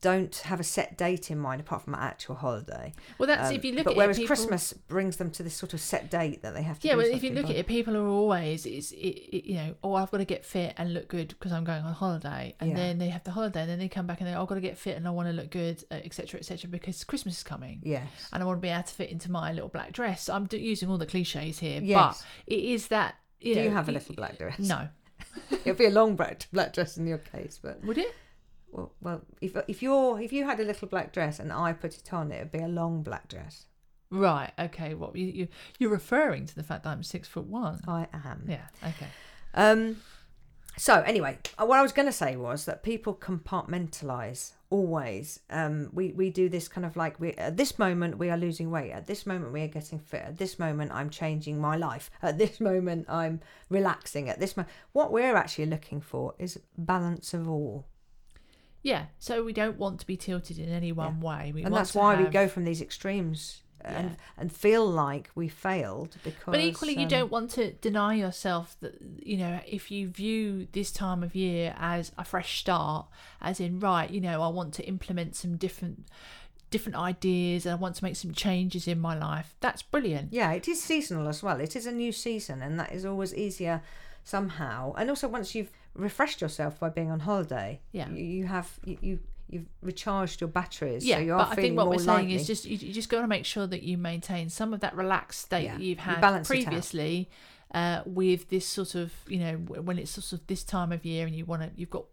don't 0.00 0.34
have 0.36 0.58
a 0.60 0.64
set 0.64 0.96
date 0.96 1.30
in 1.30 1.38
mind 1.38 1.60
apart 1.60 1.82
from 1.82 1.94
an 1.94 2.00
actual 2.00 2.34
holiday. 2.34 2.92
well 3.18 3.26
that's 3.26 3.50
Um, 3.50 3.54
if 3.56 3.64
you 3.64 3.72
look 3.72 3.84
but 3.84 3.90
at 3.92 3.96
whereas 3.96 4.16
it 4.18 4.22
people, 4.22 4.36
Christmas 4.36 4.72
brings 4.72 5.16
them 5.18 5.30
to 5.32 5.42
this 5.42 5.54
sort 5.54 5.74
of 5.74 5.80
set 5.80 6.10
date 6.10 6.42
that 6.42 6.54
they 6.54 6.62
have 6.62 6.78
to. 6.80 6.88
yeah 6.88 6.94
well 6.94 7.06
if 7.06 7.22
you 7.22 7.30
look 7.32 7.44
by. 7.46 7.50
at 7.50 7.56
it 7.56 7.66
people 7.66 7.96
are 7.96 8.06
always 8.06 8.64
it's 8.66 8.92
it, 8.92 8.96
it, 8.96 9.44
you 9.44 9.54
know 9.56 9.74
oh 9.84 9.94
i've 9.94 10.10
got 10.10 10.18
to 10.18 10.24
get 10.24 10.44
fit 10.44 10.74
and 10.78 10.94
look 10.94 11.08
good 11.08 11.28
because 11.28 11.52
i'm 11.52 11.64
going 11.64 11.82
on 11.84 11.92
holiday 11.92 12.54
and 12.60 12.70
Yeah. 12.70 12.76
then 12.76 12.98
they 12.98 13.08
have 13.08 13.24
the 13.24 13.30
holiday 13.30 13.60
and 13.62 13.70
then 13.70 13.78
they 13.78 13.88
come 13.88 14.06
back 14.06 14.20
and 14.20 14.28
they 14.28 14.34
oh, 14.34 14.42
i've 14.42 14.48
got 14.48 14.54
to 14.54 14.60
get 14.60 14.78
fit 14.78 14.96
and 14.96 15.06
i 15.06 15.10
want 15.10 15.28
to 15.28 15.32
look 15.34 15.50
good 15.50 15.84
etc 15.90 16.40
etc 16.40 16.68
because 16.70 17.04
christmas 17.04 17.36
is 17.38 17.42
coming 17.42 17.80
yes. 17.84 18.08
and 18.32 18.42
i 18.42 18.46
want 18.46 18.56
to 18.58 18.62
be 18.62 18.68
able 18.68 18.82
to 18.82 18.94
fit 18.94 19.10
into 19.10 19.30
my 19.30 19.52
little 19.52 19.68
black 19.68 19.92
dress 19.92 20.28
i'm 20.28 20.48
using 20.52 20.88
all 20.88 20.98
the 20.98 21.06
cliches 21.06 21.58
here 21.58 21.80
Yes. 21.82 22.22
but 22.46 22.52
it 22.54 22.60
is 22.64 22.88
that 22.88 23.16
you 23.40 23.54
do 23.54 23.60
know, 23.60 23.66
you 23.66 23.70
have 23.72 23.88
a 23.88 23.92
little 23.92 24.14
black 24.14 24.38
dress? 24.38 24.58
no 24.58 24.88
It'll 25.50 25.74
be 25.74 25.84
a 25.86 25.90
long 25.90 26.16
black 26.16 26.46
black 26.52 26.72
dress 26.72 26.96
in 26.96 27.06
your 27.06 27.18
case, 27.18 27.58
but 27.62 27.84
would 27.84 27.98
it 27.98 28.12
well, 28.72 28.92
well, 29.00 29.20
if 29.40 29.56
if 29.68 29.82
you're 29.82 30.20
if 30.20 30.32
you 30.32 30.44
had 30.44 30.60
a 30.60 30.64
little 30.64 30.88
black 30.88 31.12
dress 31.12 31.38
and 31.40 31.52
I 31.52 31.72
put 31.72 31.96
it 31.96 32.12
on, 32.12 32.30
it 32.32 32.38
would 32.40 32.52
be 32.52 32.58
a 32.64 32.68
long 32.68 33.02
black 33.02 33.28
dress. 33.28 33.66
right 34.10 34.52
okay 34.58 34.94
what 34.94 35.14
you, 35.14 35.26
you 35.26 35.48
you're 35.78 35.90
referring 35.90 36.44
to 36.44 36.54
the 36.56 36.64
fact 36.64 36.82
that 36.82 36.90
i'm 36.90 37.02
six 37.04 37.28
foot 37.28 37.46
one 37.46 37.78
I 37.86 38.08
am. 38.12 38.44
yeah 38.48 38.66
okay 38.90 39.06
Um. 39.54 39.96
So 40.76 40.94
anyway, 41.02 41.36
uh, 41.58 41.66
what 41.66 41.78
I 41.78 41.82
was 41.82 41.92
going 41.92 42.06
to 42.06 42.12
say 42.24 42.36
was 42.36 42.64
that 42.64 42.82
people 42.82 43.14
compartmentalize 43.14 44.52
always. 44.70 45.40
Um. 45.50 45.90
We 45.92 46.12
we 46.12 46.30
do 46.30 46.48
this 46.48 46.68
kind 46.68 46.86
of 46.86 46.96
like 46.96 47.18
we 47.20 47.32
at 47.34 47.56
this 47.56 47.78
moment 47.78 48.18
we 48.18 48.30
are 48.30 48.36
losing 48.36 48.70
weight. 48.70 48.92
At 48.92 49.06
this 49.06 49.26
moment 49.26 49.52
we 49.52 49.62
are 49.62 49.68
getting 49.68 49.98
fit. 49.98 50.22
At 50.22 50.38
this 50.38 50.58
moment 50.58 50.92
I'm 50.92 51.10
changing 51.10 51.60
my 51.60 51.76
life. 51.76 52.10
At 52.22 52.38
this 52.38 52.60
moment 52.60 53.06
I'm 53.08 53.40
relaxing. 53.68 54.28
At 54.28 54.38
this 54.40 54.56
moment, 54.56 54.72
what 54.92 55.12
we're 55.12 55.36
actually 55.36 55.66
looking 55.66 56.00
for 56.00 56.34
is 56.38 56.58
balance 56.78 57.34
of 57.34 57.48
all. 57.48 57.86
Yeah 58.82 59.06
so 59.18 59.42
we 59.44 59.52
don't 59.52 59.78
want 59.78 60.00
to 60.00 60.06
be 60.06 60.16
tilted 60.16 60.58
in 60.58 60.68
any 60.70 60.92
one 60.92 61.20
way 61.20 61.52
we 61.54 61.62
and 61.62 61.74
that's 61.74 61.94
why 61.94 62.20
we 62.20 62.28
go 62.28 62.48
from 62.48 62.64
these 62.64 62.80
extremes 62.80 63.62
and 63.82 64.10
Yeah. 64.10 64.16
and 64.36 64.52
feel 64.52 64.86
like 64.86 65.30
we 65.34 65.48
failed 65.48 66.16
because 66.22 66.52
But 66.52 66.60
equally, 66.60 66.94
you 66.96 67.02
um, 67.04 67.08
don't 67.08 67.30
want 67.30 67.50
to 67.52 67.72
deny 67.72 68.12
yourself 68.14 68.76
that, 68.80 68.98
you 69.24 69.38
know, 69.38 69.58
if 69.66 69.90
you 69.90 70.06
view 70.08 70.68
this 70.72 70.92
time 70.92 71.22
of 71.22 71.34
year 71.34 71.74
as 71.78 72.12
a 72.18 72.24
fresh 72.26 72.60
start, 72.60 73.06
as 73.40 73.58
in, 73.58 73.80
right, 73.80 74.10
you 74.10 74.20
know, 74.20 74.42
I 74.42 74.48
want 74.48 74.74
to 74.74 74.82
implement 74.86 75.34
some 75.34 75.56
different 75.56 76.04
different 76.70 76.96
ideas 76.96 77.64
and 77.64 77.72
I 77.72 77.76
want 77.76 77.96
to 77.96 78.04
make 78.04 78.16
some 78.16 78.32
changes 78.32 78.86
in 78.86 79.00
my 79.00 79.18
life, 79.18 79.54
that's 79.60 79.82
brilliant. 79.82 80.32
yeah 80.32 80.52
it 80.52 80.68
is 80.68 80.82
seasonal 80.82 81.26
as 81.26 81.42
well 81.42 81.58
it 81.58 81.74
is 81.74 81.86
a 81.86 81.92
new 81.92 82.12
season 82.12 82.60
and 82.62 82.78
that 82.78 82.92
is 82.92 83.04
always 83.06 83.34
easier 83.34 83.82
somehow 84.24 84.92
and 84.98 85.08
also 85.10 85.26
once 85.26 85.54
you've 85.54 85.70
refreshed 85.94 86.40
yourself 86.40 86.78
by 86.78 86.88
being 86.88 87.10
on 87.10 87.20
holiday 87.20 87.80
Yeah. 87.92 88.08
you, 88.10 88.24
you 88.24 88.46
have 88.46 88.78
you, 88.84 88.98
you 89.00 89.18
you've 89.48 89.66
recharged 89.82 90.40
your 90.40 90.48
batteries 90.48 91.04
Yeah, 91.04 91.16
so 91.16 91.22
you 91.22 91.32
are 91.34 91.38
but 91.38 91.48
I 91.52 91.54
think 91.56 91.76
what 91.76 91.88
we're 91.88 91.98
saying 91.98 92.28
lightly. 92.28 92.34
is 92.36 92.46
just 92.46 92.64
you, 92.64 92.76
you 92.76 92.92
just 92.92 93.08
got 93.08 93.20
to 93.22 93.26
make 93.26 93.44
sure 93.44 93.66
that 93.66 93.82
you 93.82 93.98
maintain 93.98 94.48
some 94.48 94.72
of 94.72 94.80
that 94.80 94.94
relaxed 94.94 95.40
state 95.42 95.64
Yeah, 95.64 95.72
that 95.76 95.82
you've 95.82 95.98
had 95.98 96.22
out. 96.22 96.44
previously, 96.44 97.28
uh, 97.74 98.02
with 98.06 98.48
this 98.48 98.66
sort 98.66 98.94
of 98.94 99.12
you 99.26 99.38
know 99.38 99.54
when 99.56 99.98
it's 99.98 100.12
sort 100.12 100.32
of 100.40 100.46
this 100.46 100.62
time 100.64 100.92
of 100.92 101.04
year 101.04 101.26
and 101.26 101.34
you 101.34 101.44
want 101.44 101.62
to 101.62 101.70
you've 101.74 101.90
got 101.90 102.04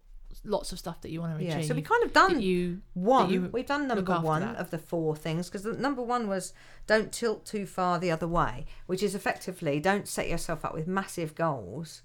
lots 0.44 0.72
of 0.72 0.78
stuff 0.80 1.02
that 1.02 1.10
you 1.10 1.20
want 1.20 1.38
to 1.38 1.44
yeah 1.44 1.62
so 1.62 1.74
we 1.74 1.82
kind 1.82 2.04
of 2.04 2.14
done 2.14 2.40
you 2.40 2.80
one 2.94 3.30
you 3.30 3.50
we've 3.52 3.66
done 3.66 3.88
number 3.88 4.20
one 4.20 4.42
that. 4.42 4.56
of 4.58 4.70
the 4.70 4.78
four 4.78 5.16
things 5.16 5.50
because 5.50 5.66
number 5.80 6.02
one 6.02 6.28
was 6.28 6.54
don't 6.86 7.12
tilt 7.12 7.44
too 7.46 7.66
far 7.66 7.98
the 7.98 8.12
other 8.12 8.28
way 8.28 8.66
which 8.86 9.02
is 9.02 9.16
effectively 9.16 9.80
don't 9.80 10.08
set 10.08 10.30
yourself 10.30 10.64
up 10.64 10.74
with 10.76 10.86
massive 10.88 11.34
goals 11.34 12.02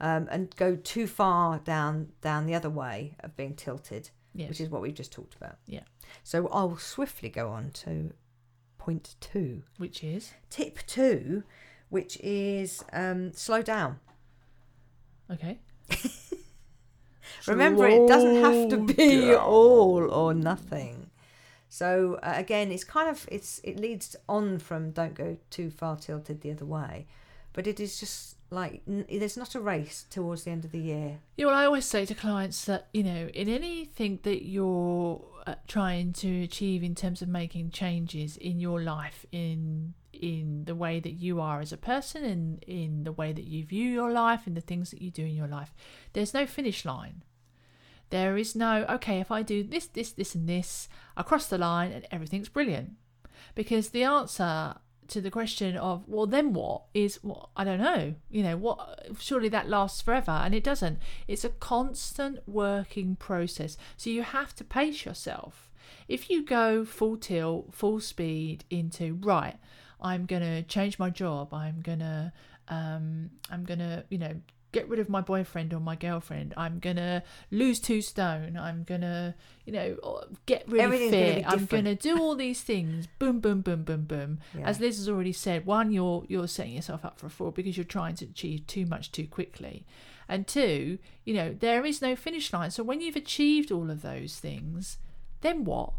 um, 0.00 0.28
and 0.30 0.54
go 0.56 0.76
too 0.76 1.06
far 1.06 1.58
down 1.58 2.08
down 2.20 2.46
the 2.46 2.54
other 2.54 2.70
way 2.70 3.16
of 3.20 3.36
being 3.36 3.54
tilted 3.54 4.10
Yes. 4.34 4.48
which 4.48 4.60
is 4.60 4.68
what 4.70 4.80
we've 4.82 4.94
just 4.94 5.12
talked 5.12 5.34
about 5.34 5.56
Yeah. 5.66 5.82
so 6.22 6.46
i'll 6.48 6.76
swiftly 6.76 7.28
go 7.28 7.48
on 7.50 7.70
to 7.84 8.12
point 8.78 9.16
two 9.20 9.62
which 9.78 10.02
is 10.04 10.32
tip 10.50 10.78
two 10.86 11.42
which 11.88 12.16
is 12.20 12.84
um, 12.92 13.32
slow 13.32 13.60
down 13.62 13.98
okay. 15.30 15.58
Remember, 17.46 17.86
it 17.88 18.06
doesn't 18.08 18.36
have 18.36 18.68
to 18.70 18.76
be 18.76 19.28
down. 19.28 19.36
all 19.36 20.10
or 20.10 20.34
nothing. 20.34 21.10
So 21.68 22.18
uh, 22.22 22.32
again, 22.36 22.70
it's 22.72 22.84
kind 22.84 23.08
of 23.08 23.26
it's 23.30 23.60
it 23.64 23.78
leads 23.78 24.16
on 24.28 24.58
from 24.58 24.90
don't 24.90 25.14
go 25.14 25.36
too 25.50 25.70
far 25.70 25.96
tilted 25.96 26.40
the 26.40 26.50
other 26.50 26.66
way, 26.66 27.06
but 27.52 27.66
it 27.66 27.78
is 27.80 27.98
just 28.00 28.36
like 28.50 28.82
there's 28.86 29.36
not 29.36 29.54
a 29.54 29.60
race 29.60 30.04
towards 30.10 30.44
the 30.44 30.50
end 30.50 30.64
of 30.64 30.72
the 30.72 30.80
year. 30.80 31.20
You 31.36 31.46
know, 31.46 31.52
I 31.52 31.64
always 31.64 31.84
say 31.84 32.04
to 32.06 32.14
clients 32.14 32.64
that 32.64 32.88
you 32.92 33.02
know, 33.02 33.28
in 33.32 33.48
anything 33.48 34.18
that 34.24 34.46
you're 34.46 35.22
uh, 35.46 35.54
trying 35.68 36.12
to 36.14 36.42
achieve 36.42 36.82
in 36.82 36.94
terms 36.94 37.22
of 37.22 37.28
making 37.28 37.70
changes 37.70 38.36
in 38.36 38.60
your 38.60 38.82
life 38.82 39.24
in 39.32 39.94
in 40.12 40.64
the 40.66 40.74
way 40.74 41.00
that 41.00 41.12
you 41.12 41.40
are 41.40 41.60
as 41.60 41.72
a 41.72 41.76
person 41.76 42.24
and 42.24 42.62
in 42.64 43.04
the 43.04 43.12
way 43.12 43.32
that 43.32 43.44
you 43.44 43.64
view 43.64 43.88
your 43.88 44.10
life 44.10 44.46
and 44.46 44.56
the 44.56 44.60
things 44.60 44.90
that 44.90 45.00
you 45.00 45.10
do 45.10 45.24
in 45.24 45.34
your 45.34 45.46
life 45.46 45.72
there's 46.12 46.34
no 46.34 46.44
finish 46.46 46.84
line 46.84 47.22
there 48.10 48.36
is 48.36 48.54
no 48.54 48.84
okay 48.88 49.20
if 49.20 49.30
i 49.30 49.40
do 49.40 49.62
this 49.62 49.86
this 49.86 50.12
this 50.12 50.34
and 50.34 50.48
this 50.48 50.88
i 51.16 51.22
cross 51.22 51.46
the 51.46 51.56
line 51.56 51.90
and 51.92 52.06
everything's 52.10 52.48
brilliant 52.48 52.92
because 53.54 53.90
the 53.90 54.02
answer 54.02 54.74
to 55.10 55.20
the 55.20 55.30
question 55.30 55.76
of 55.76 56.04
well 56.06 56.26
then 56.26 56.52
what 56.52 56.82
is 56.94 57.18
well 57.22 57.50
i 57.56 57.64
don't 57.64 57.80
know 57.80 58.14
you 58.30 58.42
know 58.42 58.56
what 58.56 58.78
surely 59.18 59.48
that 59.48 59.68
lasts 59.68 60.00
forever 60.00 60.30
and 60.30 60.54
it 60.54 60.64
doesn't. 60.64 60.98
It's 61.28 61.44
a 61.44 61.48
constant 61.48 62.40
working 62.46 63.16
process. 63.16 63.76
So 63.96 64.10
you 64.10 64.22
have 64.22 64.54
to 64.56 64.64
pace 64.64 65.04
yourself. 65.04 65.70
If 66.08 66.30
you 66.30 66.44
go 66.44 66.84
full 66.84 67.16
tilt 67.16 67.74
full 67.74 68.00
speed 68.00 68.64
into 68.70 69.14
right 69.20 69.56
i'm 70.00 70.26
going 70.26 70.42
to 70.42 70.62
change 70.62 70.98
my 70.98 71.10
job 71.10 71.52
i'm 71.52 71.80
going 71.82 71.98
to 71.98 72.32
um 72.68 73.30
i'm 73.50 73.64
going 73.64 73.78
to 73.78 74.04
you 74.08 74.18
know 74.18 74.34
get 74.72 74.88
rid 74.88 75.00
of 75.00 75.08
my 75.08 75.20
boyfriend 75.20 75.72
or 75.72 75.80
my 75.80 75.96
girlfriend. 75.96 76.54
I'm 76.56 76.78
gonna 76.78 77.22
lose 77.50 77.80
two 77.80 78.00
stone. 78.00 78.56
I'm 78.56 78.84
gonna, 78.84 79.34
you 79.64 79.72
know, 79.72 79.96
uh, 80.02 80.26
get 80.46 80.64
really 80.68 80.84
Everything's 80.84 81.44
gonna 81.44 81.56
I'm 81.56 81.66
gonna 81.66 81.94
do 81.94 82.18
all 82.18 82.34
these 82.34 82.62
things. 82.62 83.06
Boom, 83.18 83.40
boom, 83.40 83.60
boom, 83.60 83.82
boom, 83.82 84.04
boom. 84.04 84.40
Yeah. 84.56 84.68
As 84.68 84.80
Liz 84.80 84.98
has 84.98 85.08
already 85.08 85.32
said, 85.32 85.66
one, 85.66 85.92
you're 85.92 86.24
you're 86.28 86.48
setting 86.48 86.74
yourself 86.74 87.04
up 87.04 87.18
for 87.18 87.26
a 87.26 87.30
fall 87.30 87.50
because 87.50 87.76
you're 87.76 87.84
trying 87.84 88.14
to 88.16 88.24
achieve 88.24 88.66
too 88.66 88.86
much 88.86 89.12
too 89.12 89.26
quickly, 89.26 89.86
and 90.28 90.46
two, 90.46 90.98
you 91.24 91.34
know, 91.34 91.54
there 91.58 91.84
is 91.84 92.00
no 92.00 92.14
finish 92.16 92.52
line. 92.52 92.70
So 92.70 92.82
when 92.82 93.00
you've 93.00 93.16
achieved 93.16 93.72
all 93.72 93.90
of 93.90 94.02
those 94.02 94.36
things, 94.36 94.98
then 95.40 95.64
what? 95.64 95.92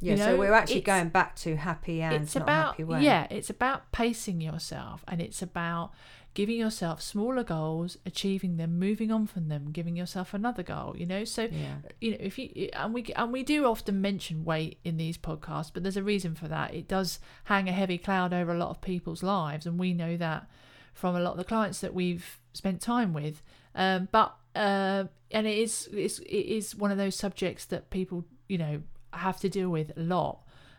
yeah, 0.00 0.12
you 0.12 0.18
so 0.18 0.26
know, 0.26 0.36
we're 0.36 0.52
actually 0.52 0.80
going 0.80 1.08
back 1.08 1.34
to 1.36 1.56
happy 1.56 2.02
and 2.02 2.22
it's 2.22 2.34
not 2.34 2.42
about 2.42 2.76
happy 2.76 3.04
yeah 3.04 3.26
it's 3.30 3.50
about 3.50 3.90
pacing 3.90 4.40
yourself 4.40 5.04
and 5.08 5.20
it's 5.20 5.42
about 5.42 5.90
giving 6.38 6.56
yourself 6.56 7.02
smaller 7.02 7.42
goals 7.42 7.98
achieving 8.06 8.58
them 8.58 8.78
moving 8.78 9.10
on 9.10 9.26
from 9.26 9.48
them 9.48 9.72
giving 9.72 9.96
yourself 9.96 10.32
another 10.32 10.62
goal 10.62 10.94
you 10.96 11.04
know? 11.04 11.24
So 11.24 11.42
Yeah. 11.50 11.76
you 12.00 12.12
know 12.12 12.18
if 12.20 12.38
you 12.38 12.68
and 12.74 12.94
we 12.94 13.02
and 13.16 13.32
we 13.32 13.42
do 13.42 13.66
often 13.66 14.00
mention 14.00 14.44
weight 14.44 14.78
in 14.84 14.98
these 14.98 15.18
podcasts 15.18 15.70
but 15.72 15.82
there's 15.82 15.96
a 15.96 16.02
reason 16.14 16.36
for 16.36 16.46
that. 16.46 16.72
It 16.74 16.86
does 16.86 17.18
hang 17.44 17.68
a 17.68 17.72
heavy 17.72 17.98
cloud 17.98 18.32
over 18.32 18.52
a 18.52 18.58
lot 18.58 18.70
of 18.70 18.80
people's 18.80 19.24
lives 19.24 19.66
and 19.66 19.80
we 19.80 19.92
know 19.92 20.16
that 20.16 20.48
from 20.94 21.16
a 21.16 21.20
lot 21.20 21.32
of 21.32 21.38
the 21.38 21.44
clients 21.44 21.80
that 21.80 21.92
we've 21.92 22.38
spent 22.52 22.80
time 22.80 23.12
with. 23.12 23.42
Um, 23.74 24.08
but 24.12 24.34
uh, 24.54 25.04
and 25.30 25.44
it 25.46 25.58
is 25.58 25.88
it's, 25.92 26.20
it 26.20 26.46
is 26.58 26.76
one 26.76 26.92
of 26.92 26.98
those 26.98 27.16
subjects 27.16 27.64
that 27.66 27.90
people 27.90 28.24
you 28.48 28.58
know 28.58 28.82
have 29.12 29.40
to 29.40 29.48
deal 29.48 29.70
with 29.70 29.90
a 29.96 30.00
lot. 30.00 30.36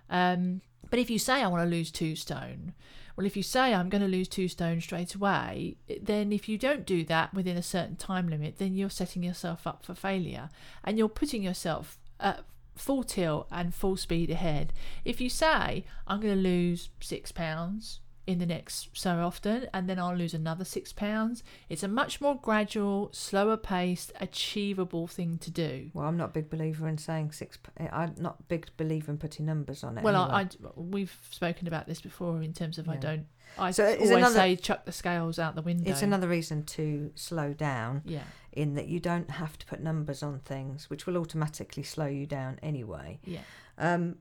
Um, 0.09 0.61
but 0.89 0.99
if 0.99 1.09
you 1.09 1.19
say 1.19 1.35
I 1.43 1.47
want 1.47 1.63
to 1.69 1.75
lose 1.77 1.91
two 1.91 2.15
stone, 2.15 2.73
well, 3.19 3.25
if 3.25 3.35
you 3.35 3.43
say 3.43 3.73
I'm 3.73 3.89
going 3.89 4.01
to 4.01 4.07
lose 4.07 4.29
two 4.29 4.47
stone 4.47 4.79
straight 4.79 5.13
away, 5.13 5.75
then 6.01 6.31
if 6.31 6.47
you 6.47 6.57
don't 6.57 6.85
do 6.85 7.03
that 7.03 7.33
within 7.33 7.57
a 7.57 7.61
certain 7.61 7.97
time 7.97 8.29
limit, 8.29 8.59
then 8.59 8.75
you're 8.75 8.89
setting 8.89 9.23
yourself 9.23 9.67
up 9.67 9.83
for 9.83 9.93
failure 9.93 10.49
and 10.85 10.97
you're 10.97 11.09
putting 11.09 11.43
yourself 11.43 11.97
at 12.21 12.45
full 12.77 13.03
tilt 13.03 13.45
and 13.51 13.75
full 13.75 13.97
speed 13.97 14.29
ahead. 14.29 14.71
If 15.03 15.19
you 15.19 15.29
say 15.29 15.83
I'm 16.07 16.21
going 16.21 16.33
to 16.33 16.41
lose 16.41 16.91
six 17.01 17.33
pounds 17.33 17.99
in 18.29 18.37
the 18.39 18.45
next 18.45 18.89
so 18.93 19.11
often 19.29 19.67
and 19.73 19.89
then 19.89 19.97
I'll 19.97 20.15
lose 20.15 20.33
another 20.35 20.63
six 20.63 20.93
pounds, 20.93 21.43
it's 21.67 21.83
a 21.83 21.87
much 21.87 22.21
more 22.21 22.35
gradual, 22.35 23.09
slower 23.11 23.57
paced, 23.57 24.11
achievable 24.21 25.07
thing 25.07 25.37
to 25.39 25.49
do. 25.51 25.89
Well, 25.93 26.05
I'm 26.07 26.17
not 26.17 26.25
a 26.29 26.33
big 26.33 26.49
believer 26.49 26.87
in 26.87 26.97
saying 26.97 27.31
six. 27.31 27.57
I'm 27.91 28.13
not 28.17 28.47
big 28.47 28.67
believer 28.77 29.11
in 29.11 29.17
putting 29.17 29.45
numbers 29.45 29.83
on 29.83 29.97
it. 29.97 30.03
Well, 30.03 30.15
anyway. 30.15 30.33
I, 30.63 30.67
I 30.67 30.71
we've 30.75 31.17
spoken 31.31 31.67
about 31.67 31.87
this 31.87 32.01
before 32.01 32.41
in 32.41 32.53
terms 32.53 32.77
of 32.77 32.87
I 32.87 32.95
don't. 32.97 33.25
I 33.57 33.71
So 33.71 33.83
always 33.85 34.11
another- 34.11 34.35
say 34.35 34.55
chuck 34.55 34.85
the 34.85 34.91
scales 34.91 35.39
out 35.39 35.55
the 35.55 35.63
window. 35.63 35.89
it's 35.89 36.03
another 36.03 36.27
reason 36.27 36.63
to 36.77 37.11
slow 37.15 37.51
down 37.53 38.03
Yeah, 38.05 38.21
in 38.53 38.75
that 38.75 38.87
you 38.87 38.99
don't 38.99 39.31
have 39.31 39.57
to 39.57 39.65
put 39.65 39.81
numbers 39.81 40.21
on 40.21 40.39
things, 40.39 40.87
which 40.89 41.07
will 41.07 41.17
automatically 41.17 41.81
slow 41.83 42.05
you 42.05 42.27
down 42.27 42.59
anyway. 42.61 43.19
yeah, 43.25 43.41
Um, 43.79 44.17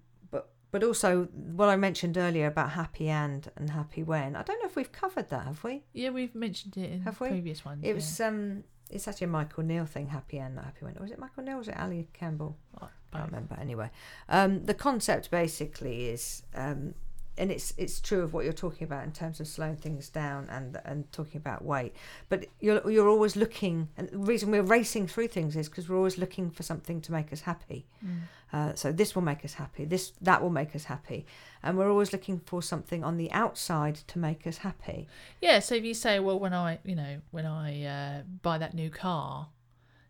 but 0.71 0.83
also 0.85 1.25
what 1.33 1.69
I 1.69 1.77
mentioned 1.77 2.17
earlier 2.19 2.47
about 2.47 2.71
happy 2.71 3.09
and 3.09 3.51
and 3.57 3.71
happy 3.71 4.03
when. 4.03 4.37
I 4.37 4.43
don't 4.43 4.61
know 4.61 4.67
if 4.69 4.77
we've 4.77 4.93
covered 4.93 5.29
that, 5.31 5.45
have 5.47 5.65
we? 5.65 5.83
yeah. 5.93 6.11
We've 6.11 6.35
mentioned 6.35 6.77
it 6.77 6.91
in 6.93 7.01
Have 7.03 7.21
we? 7.21 7.29
previous 7.29 7.65
ones. 7.65 7.81
It 7.85 7.95
was 7.95 8.21
um, 8.21 8.65
it's 8.91 9.07
actually 9.09 9.27
a 9.27 9.29
Michael 9.31 9.65
Neill 9.65 9.87
thing, 9.87 10.09
happy 10.09 10.39
and 10.39 10.55
not 10.57 10.65
happy 10.65 10.85
when. 10.85 10.97
Or 10.99 11.03
was 11.03 11.11
it 11.11 11.19
Michael 11.19 11.43
Neill? 11.45 11.57
Or 11.57 11.59
was 11.59 11.69
it 11.69 11.79
Ali 11.79 12.09
Campbell? 12.13 12.57
yeah. 12.81 12.89
I 13.13 13.19
can't 13.19 13.31
remember. 13.33 13.57
Anyway, 13.61 13.91
um, 14.29 14.65
the 14.65 14.75
concept 14.75 15.31
basically 15.31 16.07
is, 16.09 16.43
um, 16.55 16.95
and 17.39 17.51
it's 17.51 17.73
it's 17.77 18.01
true 18.01 18.23
of 18.23 18.35
what 18.35 18.45
you're 18.45 18.53
talking 18.53 18.85
about 18.85 19.05
in 19.05 19.13
terms 19.13 19.41
of 19.41 19.47
slowing 19.47 19.77
things 19.77 20.09
down 20.09 20.49
and 20.51 20.79
and 20.85 21.11
talking 21.13 21.39
about 21.39 21.65
weight. 21.65 21.95
But 22.29 22.47
you're 22.61 22.91
you're 22.91 23.09
always 23.09 23.37
looking, 23.37 23.89
and 23.97 24.09
the 24.09 24.19
reason 24.19 24.51
we're 24.51 24.63
racing 24.63 25.07
through 25.07 25.29
things 25.29 25.57
is 25.57 25.69
because 25.69 25.89
we're 25.89 25.97
always 25.97 26.19
looking 26.19 26.51
for 26.51 26.63
something 26.63 27.01
to 27.03 27.13
make 27.13 27.33
us 27.33 27.43
happy. 27.43 27.87
Mm. 28.05 28.19
Uh, 28.53 28.75
so 28.75 28.93
this 28.93 29.15
will 29.15 29.23
make 29.23 29.45
us 29.45 29.55
happy. 29.55 29.85
This 29.85 30.13
that 30.21 30.43
will 30.43 30.51
make 30.51 30.75
us 30.75 30.85
happy, 30.85 31.27
and 31.63 31.79
we're 31.79 31.91
always 31.91 32.13
looking 32.13 32.41
for 32.41 32.63
something 32.63 33.05
on 33.05 33.17
the 33.17 33.31
outside 33.33 33.97
to 34.09 34.19
make 34.19 34.47
us 34.47 34.59
happy. 34.59 35.09
Yeah. 35.41 35.61
So 35.61 35.75
if 35.77 35.85
you 35.85 35.95
say, 35.95 36.19
well, 36.21 36.39
when 36.39 36.53
I, 36.53 36.79
you 36.85 36.97
know, 36.97 37.21
when 37.31 37.47
I 37.47 37.85
uh, 37.85 38.23
buy 38.43 38.59
that 38.59 38.75
new 38.75 38.91
car, 38.91 39.49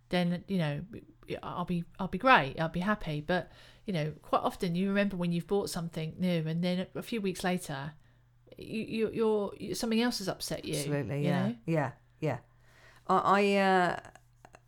then 0.08 0.44
you 0.48 0.58
know, 0.58 0.80
I'll 1.42 1.64
be, 1.64 1.84
I'll 1.98 2.08
be 2.08 2.18
great. 2.18 2.56
I'll 2.58 2.68
be 2.68 2.80
happy. 2.80 3.20
But 3.20 3.50
you 3.88 3.94
know, 3.94 4.12
quite 4.20 4.42
often 4.42 4.74
you 4.74 4.86
remember 4.88 5.16
when 5.16 5.32
you've 5.32 5.46
bought 5.46 5.70
something 5.70 6.12
new, 6.18 6.46
and 6.46 6.62
then 6.62 6.86
a 6.94 7.02
few 7.02 7.22
weeks 7.22 7.42
later, 7.42 7.92
you, 8.58 9.10
you 9.14 9.52
you're, 9.58 9.74
something 9.74 10.02
else 10.02 10.18
has 10.18 10.28
upset 10.28 10.66
you. 10.66 10.74
Absolutely, 10.74 11.20
you 11.20 11.28
yeah, 11.28 11.46
know? 11.46 11.54
yeah, 11.64 11.90
yeah. 12.20 12.38
I, 13.06 13.16
I 13.16 13.56
uh, 13.56 13.96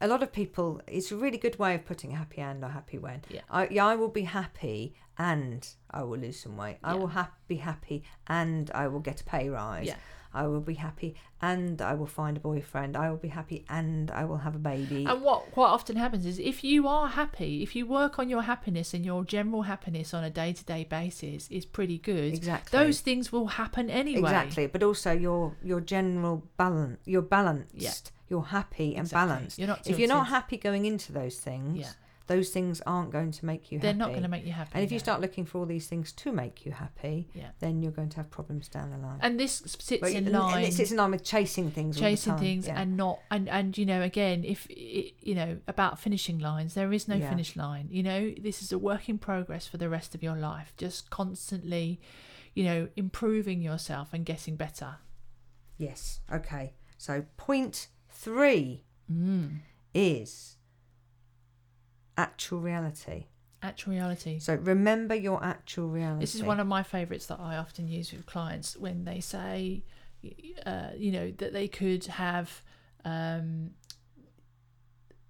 a 0.01 0.09
lot 0.09 0.23
of 0.23 0.33
people. 0.33 0.81
It's 0.87 1.13
a 1.13 1.17
really 1.17 1.37
good 1.37 1.59
way 1.59 1.75
of 1.75 1.85
putting 1.85 2.15
a 2.15 2.17
happy 2.17 2.41
and 2.41 2.65
or 2.65 2.71
happy 2.71 2.97
when. 2.97 3.21
Yeah. 3.29 3.43
I, 3.51 3.69
yeah, 3.71 3.89
I 3.89 3.95
will 3.97 4.09
be 4.09 4.23
happy 4.23 4.95
and 5.19 5.69
I 5.91 6.03
will 6.03 6.19
lose 6.19 6.41
some 6.41 6.57
weight. 6.57 6.79
Yeah. 6.83 6.93
I 6.93 6.95
will 6.95 7.09
ha- 7.09 7.35
be 7.47 7.57
happy 7.57 8.05
and 8.27 8.71
I 8.75 8.89
will 8.89 9.01
get 9.01 9.21
a 9.21 9.25
pay 9.25 9.51
rise. 9.51 9.89
Yeah. 9.89 9.97
I 10.33 10.47
will 10.47 10.61
be 10.61 10.75
happy 10.75 11.15
and 11.43 11.81
I 11.83 11.95
will 11.95 12.07
find 12.07 12.37
a 12.37 12.41
boyfriend. 12.41 12.97
I 12.97 13.11
will 13.11 13.17
be 13.17 13.29
happy 13.29 13.65
and 13.69 14.11
I 14.11 14.25
will 14.25 14.39
have 14.39 14.55
a 14.55 14.59
baby. 14.59 15.05
And 15.07 15.23
what 15.23 15.51
quite 15.53 15.69
often 15.69 15.97
happens 15.97 16.25
is 16.27 16.39
if 16.39 16.63
you 16.63 16.87
are 16.87 17.09
happy, 17.09 17.63
if 17.63 17.75
you 17.75 17.87
work 17.87 18.19
on 18.19 18.29
your 18.29 18.43
happiness 18.43 18.95
and 18.95 19.05
your 19.05 19.25
general 19.25 19.63
happiness 19.63 20.15
on 20.15 20.23
a 20.25 20.31
day 20.31 20.53
to 20.53 20.65
day 20.65 20.85
basis 20.85 21.49
is 21.51 21.65
pretty 21.65 21.99
good, 21.99 22.35
exactly. 22.35 22.79
those 22.79 23.01
things 23.01 23.33
will 23.33 23.49
happen 23.49 23.91
anyway. 23.91 24.21
Exactly, 24.21 24.67
but 24.67 24.83
also 24.83 25.13
your 25.13 25.57
your 25.63 25.81
general 25.81 26.45
balance. 26.57 27.01
You're 27.05 27.23
balanced. 27.23 28.13
You're 28.29 28.43
happy 28.45 28.95
and 28.95 29.07
Exactly. 29.07 29.29
balanced. 29.35 29.59
You're 29.59 29.69
not 29.69 29.87
If 29.89 29.99
you're 29.99 30.09
not 30.09 30.29
happy 30.29 30.57
going 30.57 30.85
into 30.85 31.13
those 31.13 31.39
things, 31.41 31.79
Yeah. 31.81 31.91
Those 32.31 32.51
things 32.51 32.81
aren't 32.87 33.11
going 33.11 33.33
to 33.33 33.45
make 33.45 33.73
you 33.73 33.79
happy. 33.79 33.89
They're 33.89 34.03
not 34.05 34.11
going 34.11 34.23
to 34.23 34.29
make 34.29 34.47
you 34.47 34.53
happy. 34.53 34.71
And 34.75 34.85
if 34.85 34.93
you 34.93 35.01
start 35.01 35.21
looking 35.21 35.45
for 35.45 35.59
all 35.59 35.67
these 35.67 35.89
things 35.89 36.13
to 36.13 36.31
make 36.31 36.65
you 36.65 36.71
happy, 36.71 37.29
Yeah. 37.35 37.49
then 37.59 37.83
you're 37.83 37.91
going 37.91 38.09
to 38.11 38.19
have 38.19 38.31
problems 38.31 38.69
down 38.69 38.91
the 38.93 38.99
line. 38.99 39.19
and 39.21 39.39
this 39.41 39.55
sits 39.67 40.01
But- 40.01 40.13
in 40.13 40.31
line 40.31 40.59
and 40.59 40.67
it 40.67 40.73
sits 40.73 40.93
in 40.93 40.99
line 40.99 41.11
with 41.11 41.25
chasing 41.25 41.73
things. 41.73 41.97
all 41.97 42.03
the 42.05 42.11
chasing 42.11 42.39
things 42.39 42.69
Yeah. 42.69 42.81
and 42.81 42.97
not 42.97 43.19
and 43.33 43.49
and 43.49 43.77
you 43.77 43.85
know 43.85 44.01
again 44.03 44.45
if 44.45 44.61
it, 44.71 45.15
you 45.21 45.35
know 45.35 45.59
about 45.67 45.99
finishing 45.99 46.39
lines 46.39 46.75
there 46.75 46.93
is 46.93 47.09
no 47.09 47.17
Yeah. 47.17 47.29
finish 47.29 47.57
line 47.57 47.89
you 47.91 48.05
know 48.05 48.33
this 48.41 48.63
is 48.63 48.71
a 48.71 48.79
work 48.79 49.09
in 49.09 49.19
progress 49.19 49.67
for 49.67 49.77
the 49.79 49.89
rest 49.89 50.15
of 50.15 50.23
your 50.23 50.37
life 50.37 50.73
just 50.77 51.11
constantly 51.11 52.01
you 52.55 52.63
know 52.63 52.89
improving 52.95 53.61
yourself 53.61 54.11
and 54.13 54.25
getting 54.25 54.55
better 54.55 54.99
yes. 55.79 56.21
Okay. 56.33 56.75
So 56.97 57.25
point 57.37 57.89
three 58.09 58.85
mm. 59.11 59.59
is 59.95 60.57
actual 62.27 62.61
reality. 62.61 63.27
actual 63.63 63.93
reality 63.93 64.39
So 64.39 64.55
remember 64.55 65.15
your 65.29 65.39
actual 65.45 65.89
reality. 65.89 66.21
This 66.25 66.35
is 66.35 66.43
one 66.43 66.61
of 66.61 66.67
my 66.67 66.83
favourites 66.83 67.27
that 67.27 67.41
I 67.41 67.57
often 67.65 67.85
use 67.89 68.13
with 68.13 68.25
clients 68.35 68.77
when 68.77 69.05
they 69.05 69.21
say, 69.21 69.85
uh, 70.67 70.91
you 70.97 71.11
know, 71.13 71.27
that 71.41 71.53
they 71.53 71.69
could 71.69 72.05
have. 72.07 72.63
Um, 73.05 73.71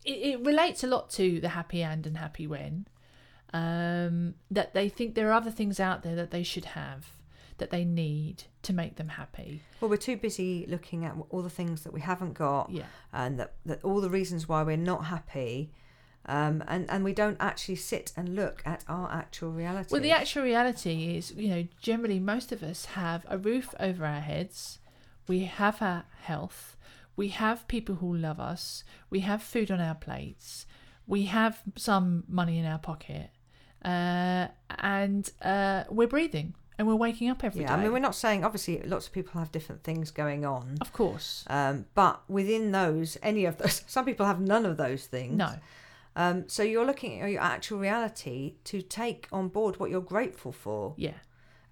it, 0.05 0.19
it 0.33 0.41
relates 0.45 0.83
a 0.83 0.87
lot 0.87 1.11
to 1.19 1.41
the 1.41 1.51
happy 1.51 1.83
and 1.83 2.07
and 2.07 2.17
happy 2.17 2.47
when. 2.47 2.87
Um, 3.53 4.35
that 4.51 4.75
they 4.75 4.89
think 4.89 5.15
there 5.15 5.29
are 5.29 5.33
other 5.33 5.51
things 5.51 5.81
out 5.81 6.03
there 6.05 6.15
that 6.15 6.31
they 6.31 6.45
should 6.45 6.67
have, 6.67 7.03
that 7.59 7.71
they 7.71 7.85
need 7.85 8.45
to 8.63 8.73
make 8.73 8.95
them 8.97 9.09
happy. 9.09 9.63
Well, 9.81 9.91
we're 9.91 9.97
too 9.97 10.17
busy 10.17 10.67
looking 10.69 11.05
at 11.05 11.15
all 11.31 11.43
the 11.43 11.51
things 11.51 11.83
that 11.83 11.93
we 11.93 12.01
haven't 12.01 12.35
got, 12.35 12.71
Yeah. 12.71 12.85
and 13.13 13.41
that, 13.41 13.55
that 13.67 13.83
all 13.83 14.01
the 14.01 14.09
reasons 14.11 14.49
why 14.49 14.63
we're 14.63 14.77
not 14.77 15.07
happy, 15.07 15.73
um, 16.27 16.63
and 16.69 16.91
and 16.91 17.03
we 17.05 17.13
don't 17.13 17.37
actually 17.41 17.77
sit 17.77 18.13
and 18.17 18.37
look 18.37 18.63
at 18.67 18.85
our 18.89 19.11
actual 19.11 19.51
reality. 19.51 19.89
Well, 19.91 20.03
the 20.03 20.13
actual 20.13 20.43
reality 20.43 21.17
is, 21.17 21.33
you 21.33 21.49
know, 21.49 21.67
generally 21.81 22.21
most 22.21 22.53
of 22.53 22.63
us 22.63 22.85
have 22.87 23.25
a 23.29 23.39
roof 23.39 23.75
over 23.81 24.05
our 24.05 24.21
heads, 24.21 24.79
we 25.27 25.45
have 25.45 25.81
our 25.81 26.05
health, 26.23 26.77
we 27.17 27.29
have 27.29 27.67
people 27.69 27.97
who 27.97 28.15
love 28.15 28.39
us, 28.39 28.85
we 29.09 29.21
have 29.21 29.43
food 29.43 29.71
on 29.71 29.81
our 29.81 29.95
plates, 29.95 30.67
we 31.07 31.25
have 31.25 31.63
some 31.77 32.25
money 32.29 32.59
in 32.59 32.67
our 32.67 32.79
pocket, 32.79 33.31
uh, 33.85 34.49
and 34.79 35.31
uh, 35.43 35.85
we're 35.89 36.07
breathing 36.07 36.55
and 36.79 36.87
we're 36.87 36.95
waking 36.95 37.29
up 37.29 37.45
every 37.45 37.61
day. 37.61 37.67
yeah, 37.67 37.75
I 37.75 37.83
mean, 37.83 37.93
we're 37.93 37.99
not 37.99 38.15
saying 38.15 38.43
obviously 38.45 38.83
lots 38.85 39.07
of 39.07 39.13
people 39.13 39.39
have 39.39 39.53
different 39.53 39.83
things 39.85 40.11
going 40.11 40.45
on, 40.45 40.79
of 40.81 40.93
course, 40.93 41.45
um, 41.49 41.87
but 41.95 42.23
within 42.29 42.73
those, 42.73 43.19
any 43.23 43.47
of 43.47 43.59
those, 43.59 43.85
some 43.87 44.05
people 44.05 44.27
have 44.27 44.41
none 44.41 44.65
of 44.65 44.77
those 44.77 45.07
things. 45.07 45.33
no, 45.33 45.55
Um, 46.21 46.49
so 46.49 46.63
you're 46.63 46.85
looking 46.91 47.21
at 47.21 47.31
your 47.31 47.41
actual 47.41 47.79
reality 47.79 48.55
to 48.65 48.77
take 48.83 49.27
on 49.33 49.49
board 49.49 49.73
what 49.81 49.89
you're 49.91 50.01
grateful 50.17 50.53
for, 50.53 50.95
yeah, 50.97 51.19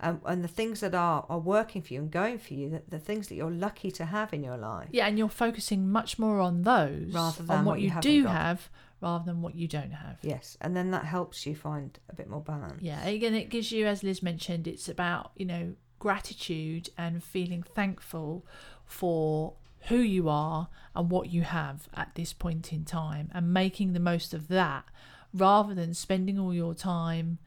um, 0.01 0.21
and 0.25 0.43
the 0.43 0.49
things 0.59 0.81
that 0.81 0.95
are 0.95 1.27
are 1.29 1.39
working 1.57 1.83
for 1.83 1.93
you 1.95 2.01
and 2.01 2.11
going 2.11 2.39
for 2.39 2.55
you, 2.55 2.71
the, 2.71 2.83
the 2.89 2.99
things 3.09 3.29
that 3.29 3.35
you're 3.35 3.51
lucky 3.69 3.91
to 3.91 4.05
have 4.07 4.33
in 4.33 4.43
your 4.43 4.57
life. 4.57 4.89
yeah, 4.91 5.07
and 5.09 5.19
you're 5.19 5.29
focusing 5.47 5.91
much 5.91 6.19
more 6.19 6.39
on 6.41 6.63
those 6.63 7.13
Rather 7.13 7.43
than 7.43 7.59
on 7.59 7.65
what 7.67 7.73
what 7.73 7.81
you 7.81 7.91
you 7.95 8.01
do 8.01 8.25
got. 8.25 8.33
have 8.43 8.71
rather 9.01 9.25
than 9.25 9.43
what 9.43 9.55
you 9.55 9.69
don't 9.69 9.93
have. 9.93 10.17
Yes, 10.23 10.57
and 10.61 10.75
then 10.77 10.91
that 10.93 11.05
helps 11.05 11.45
you 11.47 11.55
find 11.55 11.99
a 12.09 12.15
bit 12.15 12.29
more 12.29 12.41
balance. 12.41 12.81
Yeah, 12.83 13.05
again, 13.07 13.35
it 13.35 13.49
gives 13.51 13.71
you, 13.71 13.87
as 13.87 14.03
Liz 14.03 14.23
mentioned, 14.23 14.67
it's 14.67 14.89
about, 14.89 15.31
you 15.37 15.47
know, 15.47 15.75
gratitude 15.99 16.89
and 16.97 17.23
feeling 17.23 17.63
thankful 17.63 18.45
for 18.87 19.55
who 19.89 19.99
you 19.99 20.29
are 20.29 20.69
and 20.95 21.11
what 21.11 21.31
you 21.31 21.43
have 21.43 21.89
at 21.95 22.15
this 22.15 22.33
point 22.33 22.73
in 22.73 22.85
time 22.85 23.31
and 23.33 23.53
making 23.53 23.93
the 23.93 24.01
most 24.01 24.35
of 24.35 24.49
that 24.49 24.85
rather 25.33 25.75
than 25.75 25.95
spending 25.95 26.39
all 26.39 26.55
your 26.55 26.75
time, 26.75 27.39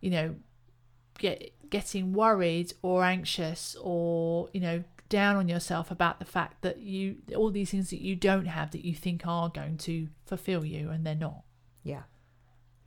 you 0.00 0.10
know, 0.10 0.34
get 1.18 1.52
getting 1.68 2.12
worried 2.12 2.72
or 2.82 3.04
anxious 3.04 3.76
or, 3.80 4.48
you 4.52 4.60
know, 4.60 4.82
down 5.08 5.36
on 5.36 5.48
yourself 5.48 5.90
about 5.90 6.18
the 6.18 6.24
fact 6.24 6.62
that 6.62 6.78
you 6.78 7.16
all 7.36 7.50
these 7.50 7.70
things 7.70 7.90
that 7.90 8.00
you 8.00 8.14
don't 8.14 8.46
have 8.46 8.70
that 8.70 8.84
you 8.84 8.94
think 8.94 9.26
are 9.26 9.48
going 9.48 9.76
to 9.76 10.08
fulfill 10.24 10.64
you 10.64 10.90
and 10.90 11.04
they're 11.04 11.14
not. 11.14 11.42
Yeah. 11.82 12.02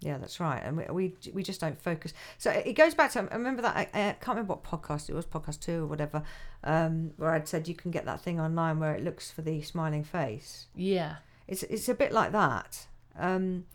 Yeah, 0.03 0.17
that's 0.17 0.39
right. 0.39 0.62
And 0.63 0.75
we, 0.77 0.86
we 0.91 1.31
we 1.33 1.43
just 1.43 1.62
don't 1.62 1.81
focus. 1.81 2.13
So 2.38 2.51
it 2.51 2.74
goes 2.74 2.93
back 2.93 3.12
to 3.12 3.19
I 3.19 3.36
remember 3.36 3.62
that 3.62 3.75
I, 3.75 3.81
I 3.93 4.15
can't 4.19 4.29
remember 4.29 4.53
what 4.55 4.63
podcast 4.63 5.10
it 5.10 5.15
was, 5.15 5.25
podcast 5.25 5.62
two 5.62 5.83
or 5.83 5.88
whatever, 5.88 6.24
um, 6.63 7.12
where 7.17 7.31
I'd 7.31 7.48
said 7.48 7.67
you 7.67 7.75
can 7.75 7.89
get 7.89 8.05
that 8.05 8.19
thing 8.22 8.39
online 8.39 8.79
where 8.79 8.93
it 8.93 9.03
looks 9.03 9.31
for 9.31 9.41
the 9.41 9.62
smiling 9.62 10.03
face. 10.03 10.67
Yeah. 10.75 11.15
It's 11.48 11.63
it's 11.63 11.88
a 11.88 11.93
bit 11.93 12.12
like 12.12 12.33
that. 12.33 12.88
Um, 13.17 13.65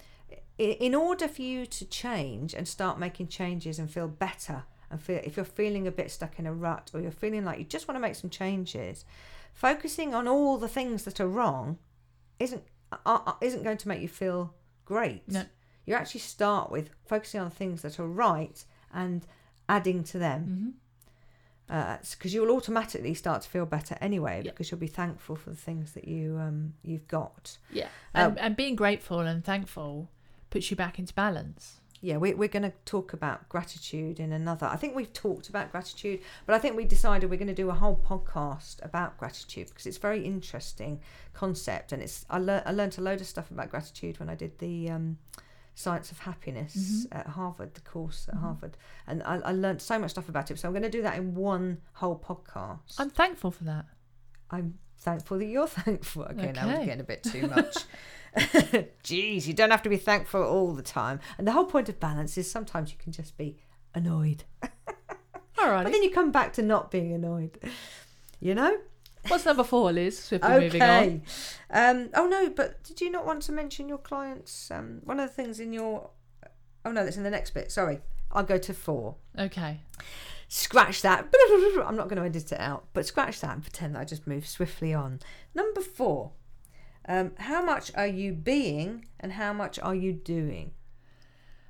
in 0.58 0.94
order 0.94 1.28
for 1.28 1.42
you 1.42 1.66
to 1.66 1.84
change 1.84 2.52
and 2.52 2.66
start 2.66 2.98
making 2.98 3.28
changes 3.28 3.78
and 3.78 3.90
feel 3.90 4.08
better 4.08 4.64
and 4.90 5.00
feel 5.00 5.20
if 5.22 5.36
you're 5.36 5.44
feeling 5.44 5.86
a 5.86 5.92
bit 5.92 6.10
stuck 6.10 6.38
in 6.38 6.46
a 6.46 6.52
rut 6.52 6.90
or 6.92 7.00
you're 7.00 7.10
feeling 7.10 7.44
like 7.44 7.58
you 7.58 7.64
just 7.64 7.86
want 7.86 7.96
to 7.96 8.00
make 8.00 8.16
some 8.16 8.28
changes, 8.28 9.04
focusing 9.54 10.14
on 10.14 10.26
all 10.26 10.58
the 10.58 10.68
things 10.68 11.04
that 11.04 11.20
are 11.20 11.28
wrong 11.28 11.78
isn't 12.38 12.64
uh, 12.92 13.18
uh, 13.26 13.32
isn't 13.40 13.62
going 13.62 13.76
to 13.76 13.88
make 13.88 14.02
you 14.02 14.08
feel 14.08 14.54
great. 14.84 15.22
No. 15.28 15.44
You 15.88 15.94
actually 15.94 16.20
start 16.20 16.70
with 16.70 16.90
focusing 17.06 17.40
on 17.40 17.50
things 17.50 17.80
that 17.82 17.98
are 17.98 18.06
right 18.06 18.62
and 18.92 19.26
adding 19.68 20.04
to 20.04 20.18
them 20.18 20.74
because 21.66 22.32
you'll 22.32 22.50
automatically 22.56 23.12
start 23.14 23.42
to 23.42 23.48
feel 23.48 23.66
better 23.66 23.96
anyway 24.00 24.42
Yeah. 24.44 24.50
because 24.52 24.70
you'll 24.70 24.80
be 24.80 24.86
thankful 24.86 25.36
for 25.36 25.50
the 25.50 25.56
things 25.56 25.92
that 25.92 26.06
you 26.08 26.36
um, 26.38 26.74
you've 26.82 27.08
got. 27.08 27.58
Yeah. 27.70 27.88
Um, 28.14 28.30
And, 28.32 28.38
and 28.38 28.56
being 28.56 28.74
grateful 28.76 29.20
and 29.20 29.44
thankful 29.44 30.10
puts 30.50 30.70
you 30.70 30.76
back 30.76 30.98
into 30.98 31.12
balance. 31.14 31.80
Yeah, 32.00 32.18
we, 32.18 32.32
we're 32.32 32.48
going 32.48 32.62
to 32.62 32.72
talk 32.84 33.12
about 33.12 33.48
gratitude 33.48 34.20
in 34.20 34.32
another. 34.32 34.66
I 34.66 34.76
think 34.76 34.94
we've 34.94 35.12
talked 35.12 35.48
about 35.48 35.72
gratitude, 35.72 36.20
but 36.46 36.54
I 36.54 36.58
think 36.60 36.76
we 36.76 36.84
decided 36.84 37.28
we're 37.28 37.36
going 37.36 37.48
to 37.48 37.54
do 37.54 37.70
a 37.70 37.74
whole 37.74 37.96
podcast 37.96 38.82
about 38.84 39.18
gratitude 39.18 39.68
because 39.68 39.84
it's 39.84 39.96
a 39.96 40.00
very 40.00 40.24
interesting 40.24 41.00
concept, 41.34 41.92
and 41.92 42.00
it's 42.02 42.24
I, 42.30 42.38
lear- 42.38 42.62
I 42.64 42.72
learned 42.72 42.96
a 42.98 43.00
load 43.00 43.20
of 43.20 43.26
stuff 43.26 43.50
about 43.50 43.68
gratitude 43.70 44.20
when 44.20 44.28
I 44.30 44.36
did 44.36 44.58
the 44.60 44.90
um, 44.90 45.18
Science 45.78 46.10
of 46.10 46.18
Happiness 46.18 46.74
Mhm. 47.06 47.18
at 47.20 47.26
Harvard, 47.28 47.74
the 47.74 47.80
course 47.82 48.26
at 48.28 48.34
Mhm. 48.34 48.40
Harvard, 48.40 48.76
and 49.06 49.22
I, 49.22 49.36
I 49.38 49.52
learned 49.52 49.80
so 49.80 49.96
much 49.96 50.10
stuff 50.10 50.28
about 50.28 50.50
it. 50.50 50.58
So 50.58 50.66
I'm 50.66 50.72
going 50.74 50.82
to 50.82 50.90
do 50.90 51.02
that 51.02 51.16
in 51.16 51.34
one 51.36 51.80
whole 51.92 52.18
podcast. 52.18 52.96
I'm 52.98 53.10
thankful 53.10 53.52
for 53.52 53.62
that. 53.64 53.84
I'm 54.50 54.78
thankful 54.98 55.38
that 55.38 55.44
you're 55.46 55.68
thankful. 55.84 56.24
Okay, 56.24 56.50
now 56.50 56.66
we're 56.66 56.84
getting 56.84 57.00
a 57.00 57.04
bit 57.04 57.22
too 57.22 57.46
much. 57.46 57.76
Jeez, 59.04 59.46
you 59.46 59.54
don't 59.54 59.70
have 59.70 59.82
to 59.82 59.88
be 59.88 59.96
thankful 59.96 60.42
all 60.42 60.74
the 60.74 60.82
time. 60.82 61.20
And 61.38 61.46
the 61.46 61.52
whole 61.52 61.64
point 61.66 61.88
of 61.88 62.00
balance 62.00 62.36
is 62.36 62.50
sometimes 62.50 62.90
you 62.90 62.98
can 62.98 63.12
just 63.12 63.36
be 63.38 63.56
annoyed. 63.94 64.44
All 65.58 65.70
right. 65.70 65.84
But 65.84 65.92
then 65.92 66.02
you 66.02 66.10
come 66.10 66.30
back 66.32 66.52
to 66.54 66.62
not 66.62 66.90
being 66.90 67.12
annoyed. 67.12 67.58
You 68.40 68.54
know? 68.54 68.76
What's 69.28 69.44
number 69.44 69.64
four, 69.64 69.92
Liz? 69.92 70.18
Swiftly 70.18 70.60
moving 70.60 70.82
on. 70.82 70.88
Okay. 70.88 71.20
Um, 71.70 72.10
oh 72.14 72.26
no, 72.26 72.50
but 72.50 72.82
did 72.84 73.00
you 73.00 73.10
not 73.10 73.26
want 73.26 73.42
to 73.42 73.52
mention 73.52 73.88
your 73.88 73.98
clients? 73.98 74.70
Um, 74.70 75.00
one 75.04 75.20
of 75.20 75.28
the 75.28 75.34
things 75.34 75.60
in 75.60 75.72
your. 75.72 76.10
Oh 76.84 76.92
no, 76.92 77.04
that's 77.04 77.16
in 77.16 77.22
the 77.22 77.30
next 77.30 77.50
bit. 77.50 77.70
Sorry. 77.70 78.00
I'll 78.32 78.44
go 78.44 78.58
to 78.58 78.74
four. 78.74 79.16
Okay. 79.38 79.80
Scratch 80.48 81.02
that. 81.02 81.26
I'm 81.86 81.96
not 81.96 82.08
going 82.08 82.20
to 82.20 82.24
edit 82.24 82.52
it 82.52 82.60
out, 82.60 82.86
but 82.92 83.06
scratch 83.06 83.40
that 83.40 83.52
and 83.52 83.62
pretend 83.62 83.94
that 83.94 84.00
I 84.00 84.04
just 84.04 84.26
moved 84.26 84.46
swiftly 84.46 84.94
on. 84.94 85.20
Number 85.54 85.80
four. 85.80 86.32
Um, 87.06 87.32
how 87.38 87.62
much 87.62 87.90
are 87.94 88.06
you 88.06 88.32
being 88.32 89.06
and 89.18 89.32
how 89.32 89.52
much 89.52 89.78
are 89.78 89.94
you 89.94 90.12
doing? 90.12 90.72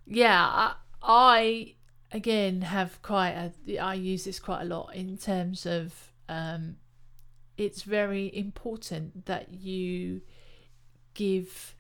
Yeah, 0.05 0.37
I, 0.41 0.75
I 1.03 1.75
again 2.11 2.63
have 2.63 3.01
quite 3.03 3.53
a. 3.67 3.79
I 3.79 3.95
use 3.95 4.25
this 4.25 4.41
quite 4.41 4.63
a 4.63 4.65
lot 4.65 4.95
in 4.95 5.17
terms 5.17 5.67
of. 5.67 5.95
Um, 6.29 6.77
it's 7.59 7.83
very 7.83 8.35
important 8.35 9.27
that 9.27 9.53
you 9.53 10.23
give 11.15 11.75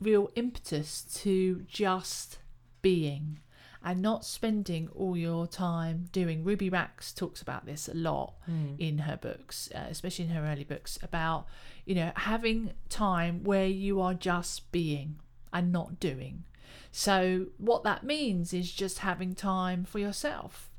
real 0.00 0.30
impetus 0.34 1.02
to 1.02 1.60
just 1.68 2.38
being 2.80 3.38
and 3.82 4.02
not 4.02 4.24
spending 4.24 4.88
all 4.94 5.16
your 5.16 5.46
time 5.46 6.08
doing. 6.12 6.42
Ruby 6.42 6.68
Wax 6.70 7.12
talks 7.12 7.40
about 7.40 7.66
this 7.66 7.88
a 7.88 7.94
lot 7.94 8.34
in 8.78 8.98
her 8.98 9.16
books, 9.16 9.70
uh, 9.74 9.86
especially 9.88 10.26
in 10.26 10.30
her 10.32 10.44
early 10.44 10.64
books, 10.64 10.98
about 11.02 11.46
you 11.84 11.94
know 11.94 12.12
having 12.16 12.72
time 12.88 13.44
where 13.44 13.66
you 13.66 14.00
are 14.00 14.14
just 14.14 14.72
being 14.72 15.20
and 15.52 15.70
not 15.72 16.00
doing. 16.00 16.44
So 16.92 17.46
what 17.58 17.84
that 17.84 18.04
means 18.04 18.52
is 18.52 18.72
just 18.72 18.98
having 18.98 19.34
time 19.34 19.84
for 19.84 19.98
yourself, 19.98 20.70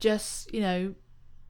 just 0.00 0.52
you 0.52 0.60
know 0.60 0.94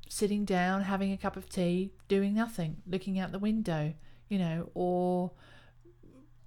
sitting 0.09 0.45
down, 0.45 0.83
having 0.83 1.13
a 1.13 1.17
cup 1.17 1.37
of 1.37 1.49
tea, 1.49 1.93
doing 2.09 2.35
nothing, 2.35 2.79
looking 2.87 3.19
out 3.19 3.33
the 3.33 3.39
window, 3.39 3.95
you 4.29 4.39
know, 4.39 4.71
or 4.75 5.33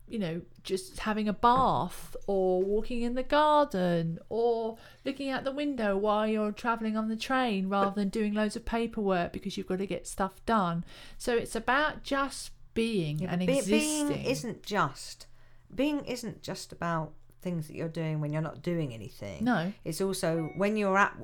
you 0.07 0.19
know, 0.19 0.41
just 0.61 0.99
having 0.99 1.29
a 1.29 1.33
bath 1.33 2.17
or 2.27 2.61
walking 2.61 3.01
in 3.01 3.15
the 3.15 3.23
garden 3.23 4.19
or 4.27 4.77
looking 5.05 5.29
out 5.29 5.45
the 5.45 5.51
window 5.53 5.95
while 5.95 6.27
you're 6.27 6.51
traveling 6.51 6.97
on 6.97 7.07
the 7.07 7.15
train 7.15 7.69
rather 7.69 7.91
than 7.95 8.09
doing 8.09 8.33
loads 8.33 8.57
of 8.57 8.65
paperwork 8.65 9.31
because 9.31 9.55
you've 9.55 9.67
got 9.67 9.77
to 9.77 9.87
get 9.87 10.05
stuff 10.05 10.45
done. 10.45 10.83
So 11.17 11.33
it's 11.37 11.55
about 11.55 12.03
just 12.03 12.51
being 12.73 13.19
Yeah, 13.19 13.31
and 13.31 13.39
be- 13.47 13.57
existing. 13.59 14.07
Being 14.09 14.25
isn't 14.25 14.63
just 14.63 15.27
being 15.73 16.03
isn't 16.03 16.41
just 16.41 16.73
about 16.73 17.13
things 17.41 17.67
that 17.67 17.75
you're 17.77 17.87
doing 17.87 18.19
when 18.19 18.33
you're 18.33 18.41
not 18.41 18.61
doing 18.61 18.93
anything. 18.93 19.45
no, 19.45 19.71
It's 19.85 20.01
also 20.01 20.49
when 20.57 20.75
you're 20.75 20.97
at. 20.97 21.15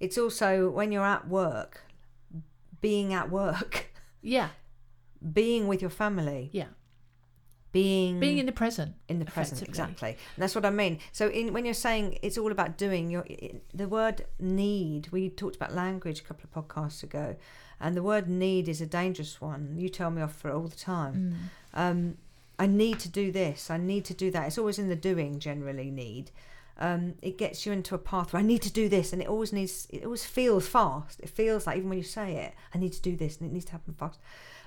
It's 0.00 0.18
also 0.18 0.70
when 0.70 0.92
you're 0.92 1.04
at 1.04 1.28
work, 1.28 1.82
being 2.80 3.14
at 3.14 3.30
work, 3.30 3.92
yeah, 4.22 4.48
being 5.32 5.66
with 5.68 5.80
your 5.80 5.90
family, 5.90 6.50
yeah, 6.52 6.66
being 7.74 8.20
being 8.20 8.38
in 8.38 8.46
the 8.46 8.52
present. 8.52 8.94
in 9.08 9.18
the 9.18 9.24
present 9.24 9.60
exactly. 9.60 10.10
And 10.10 10.42
that's 10.42 10.54
what 10.54 10.64
i 10.64 10.70
mean. 10.70 11.00
So 11.10 11.28
in 11.28 11.52
when 11.52 11.64
you're 11.64 11.74
saying 11.74 12.18
it's 12.22 12.38
all 12.38 12.52
about 12.52 12.78
doing 12.78 13.10
you're, 13.10 13.26
the 13.74 13.88
word 13.88 14.24
need 14.38 15.08
we 15.10 15.28
talked 15.28 15.56
about 15.56 15.74
language 15.74 16.20
a 16.20 16.22
couple 16.22 16.44
of 16.44 16.68
podcasts 16.68 17.02
ago 17.02 17.34
and 17.80 17.96
the 17.96 18.02
word 18.02 18.28
need 18.28 18.68
is 18.68 18.80
a 18.80 18.86
dangerous 18.86 19.40
one. 19.40 19.74
You 19.76 19.88
tell 19.88 20.12
me 20.12 20.22
off 20.22 20.36
for 20.36 20.50
it 20.50 20.54
all 20.54 20.68
the 20.68 20.76
time. 20.76 21.50
Mm. 21.74 21.80
um, 21.80 22.18
i 22.60 22.66
need 22.66 23.00
to 23.00 23.08
do 23.08 23.32
this. 23.32 23.70
I 23.70 23.78
need 23.78 24.04
to 24.04 24.14
do 24.14 24.30
that. 24.30 24.46
It's 24.46 24.58
always 24.58 24.78
in 24.78 24.88
the 24.88 24.96
doing 24.96 25.40
generally 25.40 25.90
need 25.90 26.30
um, 26.78 27.14
it 27.22 27.38
gets 27.38 27.64
you 27.64 27.72
into 27.72 27.94
a 27.94 27.98
path 27.98 28.32
where 28.32 28.40
I 28.40 28.44
need 28.44 28.62
to 28.62 28.72
do 28.72 28.88
this, 28.88 29.12
and 29.12 29.22
it 29.22 29.28
always 29.28 29.52
needs. 29.52 29.86
It 29.90 30.04
always 30.04 30.24
feels 30.24 30.66
fast. 30.66 31.20
It 31.20 31.28
feels 31.28 31.66
like 31.66 31.76
even 31.76 31.88
when 31.88 31.98
you 31.98 32.04
say 32.04 32.36
it, 32.36 32.54
I 32.74 32.78
need 32.78 32.92
to 32.94 33.02
do 33.02 33.16
this, 33.16 33.38
and 33.38 33.48
it 33.48 33.52
needs 33.52 33.64
to 33.66 33.72
happen 33.72 33.94
fast, 33.94 34.18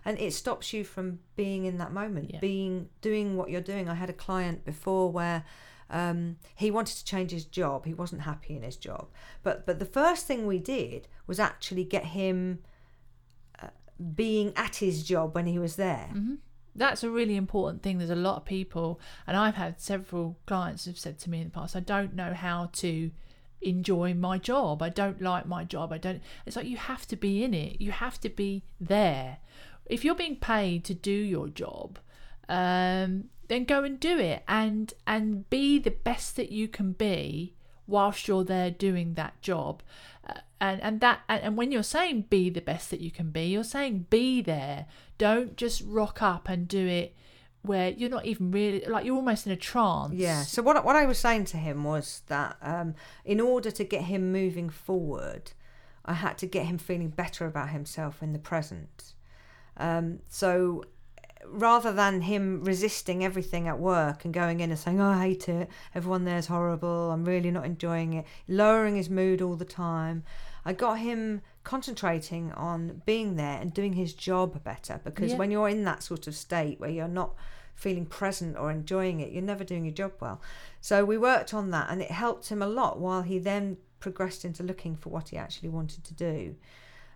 and 0.06 0.17
it 0.20 0.34
stops 0.34 0.72
you 0.74 0.84
from 0.84 1.20
being 1.36 1.65
in 1.65 1.78
that 1.80 1.91
moment, 1.91 2.32
Yeah. 2.34 2.39
being 2.39 2.89
doing 3.02 3.36
what 3.36 3.50
you're 3.50 3.62
doing. 3.62 3.89
I 3.89 3.96
had 3.96 4.10
a 4.10 4.13
client 4.13 4.63
before 4.63 5.12
where 5.12 5.43
um, 5.89 6.38
he 6.56 6.72
wanted 6.72 6.96
to 6.98 7.04
change 7.06 7.32
his 7.32 7.46
job. 7.46 7.86
He 7.86 7.93
wasn't 7.93 8.22
happy 8.22 8.56
in 8.56 8.63
his 8.63 8.78
job, 8.78 9.08
but 9.43 9.65
but 9.65 9.80
the 9.80 9.86
first 9.86 10.26
thing 10.28 10.46
we 10.48 10.60
did 10.60 11.08
was 11.28 11.39
actually 11.39 11.84
get 11.84 12.06
him 12.06 12.60
uh, 13.62 13.67
being 14.15 14.54
at 14.56 14.78
his 14.78 15.04
job 15.04 15.36
when 15.36 15.46
he 15.46 15.60
was 15.60 15.76
there. 15.76 16.10
hmm 16.13 16.36
That's 16.78 17.04
a 17.04 17.10
really 17.10 17.36
important 17.36 17.82
thing. 17.82 17.98
There's 17.98 18.10
a 18.10 18.16
lot 18.16 18.38
of 18.38 18.46
people, 18.46 19.00
and 19.26 19.36
I've 19.36 19.56
had 19.56 19.82
several 19.82 20.38
clients 20.46 20.86
who've 20.86 20.98
said 20.98 21.20
to 21.20 21.30
me 21.30 21.40
in 21.40 21.46
the 21.46 21.52
past, 21.52 21.76
I 21.76 21.80
don't 21.82 22.16
know 22.16 22.34
how 22.34 22.70
to 22.74 23.12
enjoy 23.62 24.13
my 24.13 24.38
job. 24.38 24.82
I 24.82 24.90
don't 24.90 25.22
like 25.22 25.48
my 25.48 25.63
job. 25.63 25.92
I 25.92 25.98
don't. 25.98 26.22
It's 26.46 26.56
like 26.56 26.68
you 26.68 26.78
have 26.78 27.08
to 27.08 27.16
be 27.16 27.44
in 27.44 27.54
it. 27.54 27.82
You 27.82 27.92
have 27.92 28.20
to 28.22 28.30
be 28.30 28.63
there. 28.80 29.38
If 29.86 30.06
you're 30.06 30.16
being 30.16 30.36
paid 30.36 30.84
to 30.86 30.94
do 30.94 31.12
your 31.12 31.48
job, 31.48 31.98
um, 32.48 33.26
then 33.48 33.66
go 33.66 33.84
and 33.84 34.00
do 34.00 34.20
it 34.20 34.44
and 34.48 34.94
and 35.06 35.50
be 35.50 35.80
the 35.80 35.92
best 35.92 36.36
that 36.36 36.52
you 36.52 36.68
can 36.68 36.92
be 36.92 37.54
whilst 37.88 38.28
you're 38.28 38.44
there 38.44 38.70
doing 38.70 39.13
that 39.13 39.42
job 39.42 39.82
and 40.60 40.82
and 40.82 41.02
that 41.02 41.22
and, 41.30 41.58
when 41.58 41.72
you're 41.72 41.84
saying 41.84 42.26
be 42.30 42.50
the 42.50 42.62
best 42.62 42.90
that 42.90 43.00
you 43.00 43.12
can 43.12 43.30
be 43.30 43.46
you're 43.46 43.63
saying 43.63 44.06
be 44.10 44.42
there 44.42 44.86
don't 45.18 45.56
just 45.56 45.82
rock 45.86 46.22
up 46.22 46.50
and 46.50 46.68
do 46.68 46.86
it 46.86 47.16
where 47.62 47.90
you're 47.90 48.10
not 48.10 48.26
even 48.26 48.52
really 48.52 48.84
like 48.88 49.06
you're 49.06 49.16
almost 49.16 49.46
in 49.46 49.52
a 49.52 49.58
trance 49.58 50.13
Yeah. 50.13 50.44
So 50.44 50.62
what 50.62 50.84
what 50.84 50.96
I 50.96 51.06
was 51.06 51.20
saying 51.20 51.46
to 51.46 51.58
him 51.58 51.84
was 51.84 52.22
that 52.28 52.58
um, 52.62 52.96
in 53.26 53.40
order 53.40 53.70
to 53.72 53.84
get 53.84 54.04
him 54.04 54.32
moving 54.32 54.70
forward, 54.70 55.52
I 56.06 56.13
had 56.13 56.38
to 56.40 56.48
get 56.48 56.66
him 56.66 56.78
feeling 56.78 57.10
better 57.10 57.46
about 57.46 57.70
himself 57.70 58.24
in 58.24 58.34
the 58.34 58.40
present. 58.40 59.13
Um, 59.76 60.20
so 60.28 60.86
rather 61.50 61.92
than 61.94 62.22
him 62.22 62.64
resisting 62.64 63.24
everything 63.24 63.68
at 63.68 63.80
work 63.80 64.26
and 64.26 64.34
going 64.34 64.60
in 64.60 64.70
and 64.70 64.80
saying, 64.80 65.00
oh, 65.02 65.12
"I 65.12 65.22
hate 65.22 65.50
it. 65.50 65.70
Everyone 65.96 66.26
there's 66.26 66.48
horrible. 66.48 67.12
I'm 67.12 67.26
really 67.26 67.52
not 67.52 67.66
enjoying 67.66 68.14
it," 68.14 68.26
lowering 68.48 68.96
his 68.96 69.10
mood 69.10 69.42
all 69.42 69.56
the 69.56 69.66
time, 69.66 70.24
I 70.66 70.74
got 70.74 71.00
him 71.00 71.42
concentrating 71.64 72.52
on 72.54 73.02
being 73.06 73.36
there 73.36 73.60
and 73.62 73.74
doing 73.74 73.94
his 73.94 74.14
job 74.14 74.64
better. 74.64 75.00
Because 75.04 75.32
Yeah. 75.32 75.38
when 75.38 75.52
you're 75.52 75.70
in 75.70 75.84
that 75.86 76.04
sort 76.04 76.28
of 76.28 76.36
state 76.36 76.80
where 76.80 76.90
you're 76.90 77.08
not 77.08 77.36
feeling 77.74 78.06
present 78.06 78.58
or 78.58 78.72
enjoying 78.72 79.20
it, 79.20 79.32
you're 79.32 79.42
never 79.42 79.64
doing 79.64 79.86
your 79.86 79.94
job 79.94 80.14
well. 80.20 80.42
So 80.82 81.06
we 81.06 81.18
worked 81.18 81.54
on 81.54 81.72
that, 81.72 81.90
and 81.90 82.02
it 82.02 82.12
helped 82.12 82.50
him 82.50 82.62
a 82.62 82.68
lot. 82.68 83.00
While 83.00 83.22
he 83.22 83.40
then 83.40 83.78
progressed 84.00 84.46
into 84.46 84.64
looking 84.64 84.96
for 84.96 85.10
what 85.10 85.30
he 85.30 85.38
actually 85.38 85.70
wanted 85.70 86.04
to 86.04 86.14
do. 86.14 86.56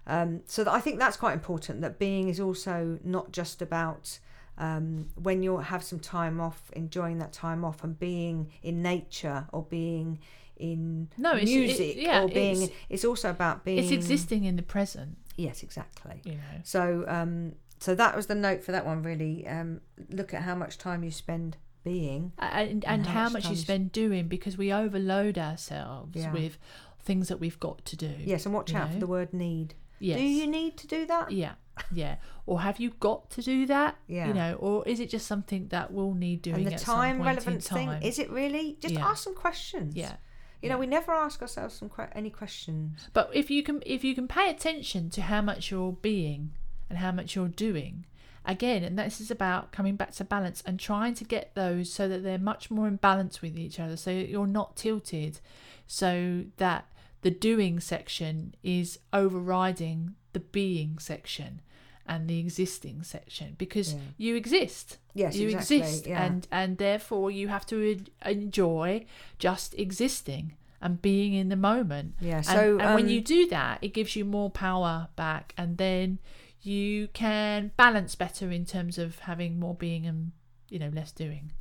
Um, 0.08 0.42
so 0.46 0.64
that 0.64 0.72
I 0.74 0.80
think 0.80 1.00
that's 1.00 1.18
quite 1.18 1.34
important. 1.34 1.82
That 1.82 2.00
being 2.00 2.28
is 2.28 2.40
also 2.40 3.00
not 3.04 3.32
just 3.32 3.62
about 3.62 4.20
um, 4.58 5.08
when 5.16 5.42
you 5.44 5.58
have 5.58 5.84
some 5.84 6.00
time 6.00 6.40
off, 6.42 6.70
enjoying 6.74 7.18
that 7.20 7.34
time 7.34 7.64
off, 7.66 7.84
and 7.84 7.98
being 7.98 8.52
in 8.62 8.82
nature 8.82 9.48
or 9.52 9.64
being 9.64 10.20
in 10.58 11.08
No, 11.18 11.32
it's- 11.34 11.50
it- 11.50 11.54
music 11.56 11.96
yeah, 11.98 12.24
or 12.24 12.28
being. 12.28 12.62
it's- 12.64 12.78
It's, 12.90 13.06
also 13.06 13.30
about 13.32 13.64
being. 13.66 13.80
it's 13.80 13.92
existing 13.92 14.44
in 14.44 14.56
the 14.58 14.62
present 14.62 15.18
Yes, 15.38 15.64
exactly. 15.64 16.22
you 16.26 16.34
know 16.34 16.60
So, 16.64 17.06
um, 17.08 17.54
so 17.80 17.96
that 17.96 18.16
was 18.16 18.28
the 18.28 18.36
note 18.36 18.64
for 18.64 18.72
that 18.72 18.86
one. 18.86 19.02
Really, 19.02 19.48
um, 19.48 19.82
look 20.10 20.34
at 20.34 20.44
how 20.44 20.54
much 20.54 20.78
time 20.78 21.04
you 21.04 21.10
spend 21.12 21.58
being. 21.84 22.32
and 22.38 22.86
and 22.86 23.08
how 23.08 23.14
how 23.24 23.24
much 23.30 23.46
much 23.46 23.50
you 23.50 23.56
spend 23.56 23.92
doing 23.92 24.28
because 24.28 24.56
we 24.58 24.72
overload 24.72 25.38
ourselves 25.40 26.16
Yeah. 26.16 26.32
with 26.32 26.60
things 27.00 27.30
that 27.30 27.40
we've 27.40 27.60
got 27.60 27.84
to 27.86 27.96
do 27.96 28.14
Yes, 28.20 28.46
and 28.46 28.54
watch 28.54 28.76
out 28.76 28.92
for 28.94 29.00
the 29.00 29.08
word 29.08 29.34
need. 29.34 29.74
Yes 30.08 30.18
Do 30.20 30.24
you 30.24 30.48
need 30.48 30.74
to 30.82 30.88
do 30.88 31.06
that? 31.06 31.32
yeah 31.32 31.54
yeah 31.92 32.16
or 32.46 32.62
have 32.62 32.80
you 32.80 32.90
got 33.00 33.30
to 33.32 33.42
do 33.42 33.66
that 33.66 33.96
Yeah. 34.08 34.28
you 34.28 34.34
know 34.34 34.54
or 34.66 34.88
is 34.88 35.00
it 35.00 35.10
just 35.10 35.26
something 35.26 35.68
that 35.70 35.92
will 35.94 36.14
need 36.14 36.42
doing 36.42 36.58
and 36.58 36.68
the 36.68 36.74
at 36.74 36.80
some 36.82 36.96
time 36.96 37.16
point 37.18 37.28
relevant 37.28 37.56
in 37.56 37.62
time 37.62 37.90
thing 38.00 38.08
is 38.10 38.20
it 38.20 38.30
really? 38.30 38.78
Just 38.82 38.96
Yeah. 38.96 39.08
ask 39.10 39.24
some 39.24 39.36
questions. 39.36 39.96
yeah 39.96 40.16
You 40.62 40.70
know, 40.70 40.76
Yeah. 40.76 40.80
we 40.86 40.88
never 40.98 41.12
ask 41.12 41.42
ourselves 41.42 41.74
some 41.80 41.90
que- 41.90 42.12
any 42.22 42.30
questions. 42.30 43.10
But 43.14 43.32
if 43.42 43.50
you 43.50 43.62
can 43.64 43.78
if 43.96 44.04
you 44.04 44.14
can 44.20 44.28
pay 44.28 44.48
attention 44.56 45.10
to 45.16 45.22
how 45.32 45.42
much 45.42 45.72
you're 45.72 45.98
being 46.12 46.42
and 46.90 47.00
how 47.00 47.12
much 47.12 47.36
you're 47.36 47.48
doing, 47.68 48.06
again, 48.46 48.84
and 48.84 48.96
this 49.00 49.20
is 49.22 49.32
about 49.32 49.72
coming 49.72 49.96
back 49.96 50.12
to 50.20 50.24
balance 50.24 50.62
and 50.68 50.80
trying 50.80 51.14
to 51.16 51.24
get 51.36 51.46
those 51.56 51.92
so 51.98 52.08
that 52.12 52.22
they're 52.26 52.38
much 52.54 52.70
more 52.70 52.88
in 52.88 52.98
balance 52.98 53.42
with 53.42 53.58
each 53.58 53.80
other, 53.80 53.98
so 53.98 54.12
you're 54.12 54.46
not 54.62 54.76
tilted, 54.76 55.40
so 55.88 56.10
that 56.58 56.86
the 57.22 57.32
doing 57.32 57.80
section 57.80 58.56
is 58.64 59.00
overriding 59.14 60.16
the 60.34 60.40
being 60.40 60.98
section 61.00 61.62
and 62.08 62.28
the 62.30 62.40
existing 62.40 63.04
section 63.04 63.56
because 63.58 63.94
Yeah. 63.94 64.00
you 64.18 64.36
exist 64.36 64.98
Yes, 65.14 65.36
you 65.36 65.50
exactly, 65.50 65.78
exist 65.78 66.08
yeah. 66.08 66.24
and 66.26 66.48
and 66.52 66.78
therefore 66.78 67.30
you 67.32 67.48
have 67.50 67.66
to 67.68 67.78
en- 67.92 68.08
enjoy 68.32 69.06
just 69.40 69.74
existing 69.78 70.56
and 70.82 71.02
being 71.02 71.34
in 71.34 71.50
the 71.50 71.56
moment 71.56 72.16
Yeah, 72.20 72.38
and, 72.38 72.46
so, 72.46 72.80
and 72.80 72.96
when 72.96 73.06
um, 73.06 73.10
you 73.10 73.22
do 73.22 73.48
that 73.50 73.80
it 73.82 73.90
gives 73.94 74.16
you 74.16 74.26
more 74.26 74.50
power 74.50 75.10
back 75.16 75.54
and 75.58 75.78
then 75.78 76.18
you 76.64 77.08
can 77.14 77.72
balance 77.78 78.16
better 78.16 78.52
in 78.52 78.66
terms 78.66 78.98
of 78.98 79.20
having 79.20 79.60
more 79.60 79.76
being 79.76 80.06
and 80.08 80.32
you 80.70 80.80
know 80.80 80.90
less 80.94 81.12
doing 81.12 81.52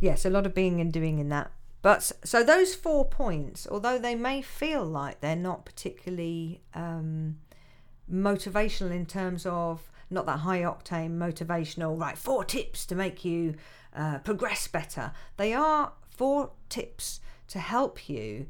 Yes, 0.00 0.24
a 0.24 0.30
lot 0.30 0.46
of 0.46 0.54
being 0.54 0.80
and 0.80 0.92
doing 0.92 1.18
in 1.18 1.28
that. 1.30 1.50
But 1.80 2.12
so 2.24 2.42
those 2.42 2.74
four 2.74 3.04
points, 3.04 3.66
although 3.70 3.98
they 3.98 4.14
may 4.14 4.42
feel 4.42 4.84
like 4.84 5.20
they're 5.20 5.36
not 5.36 5.64
particularly 5.64 6.60
um, 6.74 7.38
motivational 8.12 8.90
in 8.90 9.06
terms 9.06 9.46
of 9.46 9.90
not 10.10 10.26
that 10.26 10.38
high 10.38 10.62
octane 10.62 11.18
motivational, 11.18 11.98
right? 12.00 12.18
Four 12.18 12.44
tips 12.44 12.84
to 12.86 12.94
make 12.94 13.24
you 13.24 13.54
uh, 13.94 14.18
progress 14.18 14.66
better. 14.66 15.12
They 15.36 15.52
are 15.52 15.92
four 16.10 16.50
tips 16.68 17.20
to 17.48 17.58
help 17.58 18.08
you 18.08 18.46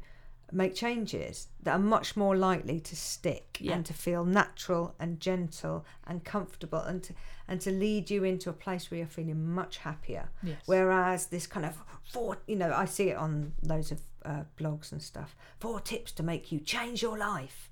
make 0.51 0.75
changes 0.75 1.47
that 1.63 1.71
are 1.73 1.79
much 1.79 2.15
more 2.17 2.35
likely 2.35 2.79
to 2.79 2.95
stick 2.95 3.57
Yeah. 3.59 3.75
and 3.75 3.85
to 3.85 3.93
feel 3.93 4.25
natural 4.25 4.95
and 4.99 5.19
gentle 5.19 5.85
and 6.07 6.23
comfortable 6.23 6.79
and 6.79 7.03
to, 7.03 7.13
and 7.47 7.61
to 7.61 7.71
lead 7.71 8.09
you 8.09 8.23
into 8.23 8.49
a 8.49 8.53
place 8.53 8.89
where 8.89 8.97
you're 8.99 9.07
feeling 9.07 9.45
much 9.53 9.77
happier. 9.79 10.29
yes 10.43 10.61
Whereas 10.65 11.27
this 11.27 11.47
kind 11.47 11.65
of 11.65 11.75
four, 12.03 12.37
you 12.47 12.55
know, 12.55 12.73
I 12.73 12.85
see 12.85 13.09
it 13.09 13.17
on 13.17 13.53
loads 13.63 13.91
of 13.91 14.01
uh, 14.25 14.43
blogs 14.59 14.91
and 14.91 15.01
stuff. 15.01 15.35
Four 15.59 15.79
tips 15.79 16.11
to 16.13 16.23
make 16.23 16.51
you 16.51 16.59
change 16.59 17.01
your 17.01 17.17
life, 17.17 17.69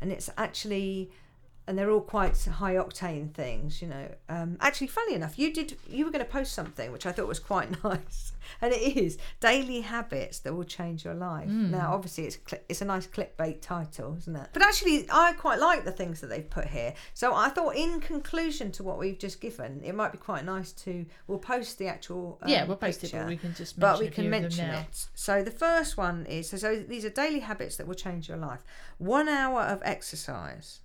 and 0.00 0.12
it's 0.12 0.30
actually, 0.36 1.10
and 1.68 1.78
they're 1.78 1.90
all 1.90 2.00
quite 2.00 2.42
high 2.44 2.74
octane 2.76 3.30
things, 3.32 3.82
you 3.82 3.88
know. 3.88 4.08
Um, 4.30 4.56
actually, 4.60 4.86
funny 4.86 5.14
enough, 5.14 5.38
you 5.38 5.52
did 5.52 5.76
you 5.86 6.06
were 6.06 6.10
going 6.10 6.24
to 6.24 6.30
post 6.30 6.54
something 6.54 6.90
which 6.90 7.04
I 7.04 7.12
thought 7.12 7.28
was 7.28 7.38
quite 7.38 7.70
nice, 7.84 8.32
and 8.62 8.72
it 8.72 8.96
is 8.96 9.18
daily 9.38 9.82
habits 9.82 10.38
that 10.40 10.54
will 10.54 10.64
change 10.64 11.04
your 11.04 11.12
life. 11.12 11.48
Now, 11.48 11.92
obviously, 11.92 12.24
it's 12.24 12.38
it's 12.70 12.80
a 12.80 12.86
nice 12.86 13.06
clickbait 13.06 13.60
title, 13.60 14.16
isn't 14.16 14.34
it? 14.34 14.48
But 14.54 14.62
actually, 14.62 15.06
I 15.10 15.34
quite 15.34 15.60
like 15.60 15.84
the 15.84 15.92
things 15.92 16.22
that 16.22 16.28
they've 16.28 16.48
put 16.48 16.66
here. 16.68 16.94
So 17.12 17.34
I 17.34 17.50
thought, 17.50 17.76
in 17.76 18.00
conclusion 18.00 18.72
to 18.72 18.82
what 18.82 18.98
we've 18.98 19.18
just 19.18 19.38
given, 19.38 19.82
it 19.84 19.94
might 19.94 20.12
be 20.12 20.18
quite 20.18 20.46
nice 20.46 20.72
to 20.72 21.04
we'll 21.26 21.38
post 21.38 21.78
the 21.78 21.86
actual 21.86 22.38
um, 22.40 22.48
yeah 22.48 22.64
we'll 22.64 22.76
post 22.76 23.04
it 23.04 23.12
picture, 23.12 23.18
but 23.18 23.28
we 23.28 23.36
can 23.36 23.54
just 23.54 23.78
but 23.78 24.00
mention 24.00 24.06
we 24.06 24.10
can 24.10 24.30
mention 24.30 24.70
it. 24.70 25.06
So 25.14 25.42
the 25.42 25.50
first 25.50 25.98
one 25.98 26.24
is 26.24 26.48
so, 26.48 26.56
so 26.56 26.76
these 26.76 27.04
are 27.04 27.10
daily 27.10 27.40
habits 27.40 27.76
that 27.76 27.86
will 27.86 27.94
change 27.94 28.26
your 28.26 28.38
life. 28.38 28.64
One 28.96 29.28
hour 29.28 29.60
of 29.60 29.82
exercise. 29.84 30.80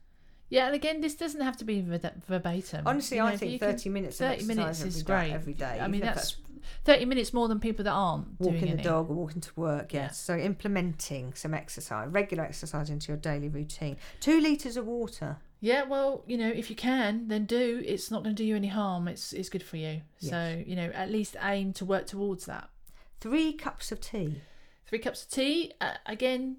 Yeah 0.56 0.66
and 0.68 0.76
again 0.76 1.02
this 1.02 1.16
doesn't 1.16 1.42
have 1.42 1.58
to 1.58 1.66
be 1.66 1.82
verbatim 2.28 2.82
Honestly, 2.86 3.18
You 3.18 3.24
know, 3.24 3.30
I 3.30 3.38
think 3.38 3.52
you 3.54 3.60
can- 3.60 3.72
thirty 3.72 3.90
minutes. 3.90 4.22
of 4.22 4.28
30 4.30 4.46
minutes 4.46 4.82
is 4.84 5.04
great 5.04 5.32
every 5.32 5.54
day. 5.66 5.76
i 5.82 5.88
mean 5.88 6.02
that's 6.02 6.38
30 6.86 7.06
minutes 7.06 7.34
more 7.34 7.48
than 7.50 7.60
people 7.60 7.84
that 7.84 7.92
aren't 7.92 8.40
walking 8.40 8.62
the 8.62 8.68
any. 8.80 8.84
dog 8.84 9.10
or 9.10 9.14
walking 9.16 9.42
to 9.42 9.52
work. 9.56 9.94
Yeah. 9.94 10.04
Yes. 10.04 10.18
So 10.20 10.38
implementing 10.38 11.34
some 11.34 11.54
exercise, 11.54 12.08
regular 12.10 12.44
exercise 12.46 12.90
into 12.90 13.10
your 13.12 13.18
daily 13.18 13.50
routine. 13.50 13.98
Two 14.22 14.40
liters 14.40 14.78
of 14.78 14.86
water. 14.88 15.38
Yeah, 15.60 15.84
well, 15.84 16.24
you 16.26 16.38
know, 16.38 16.50
if 16.50 16.70
you 16.70 16.76
can, 16.78 17.28
then 17.28 17.46
do. 17.46 17.82
It's 17.86 18.10
not 18.12 18.24
going 18.24 18.36
to 18.36 18.42
do 18.44 18.48
you 18.48 18.56
any 18.56 18.68
harm. 18.70 19.08
It's 19.10 19.34
it's 19.34 19.50
good 19.50 19.64
for 19.64 19.78
you. 19.78 20.02
So 20.20 20.40
you 20.66 20.76
know, 20.78 20.90
at 20.94 21.12
least 21.12 21.36
aim 21.42 21.74
to 21.74 21.86
work 21.86 22.06
towards 22.08 22.46
that. 22.46 22.70
Three 23.20 23.52
cups 23.54 23.92
of 23.92 24.00
tea. 24.00 24.42
Three 24.88 25.00
cups 25.00 25.24
of 25.24 25.30
tea. 25.32 25.74
Uh, 25.82 25.94
again, 26.06 26.58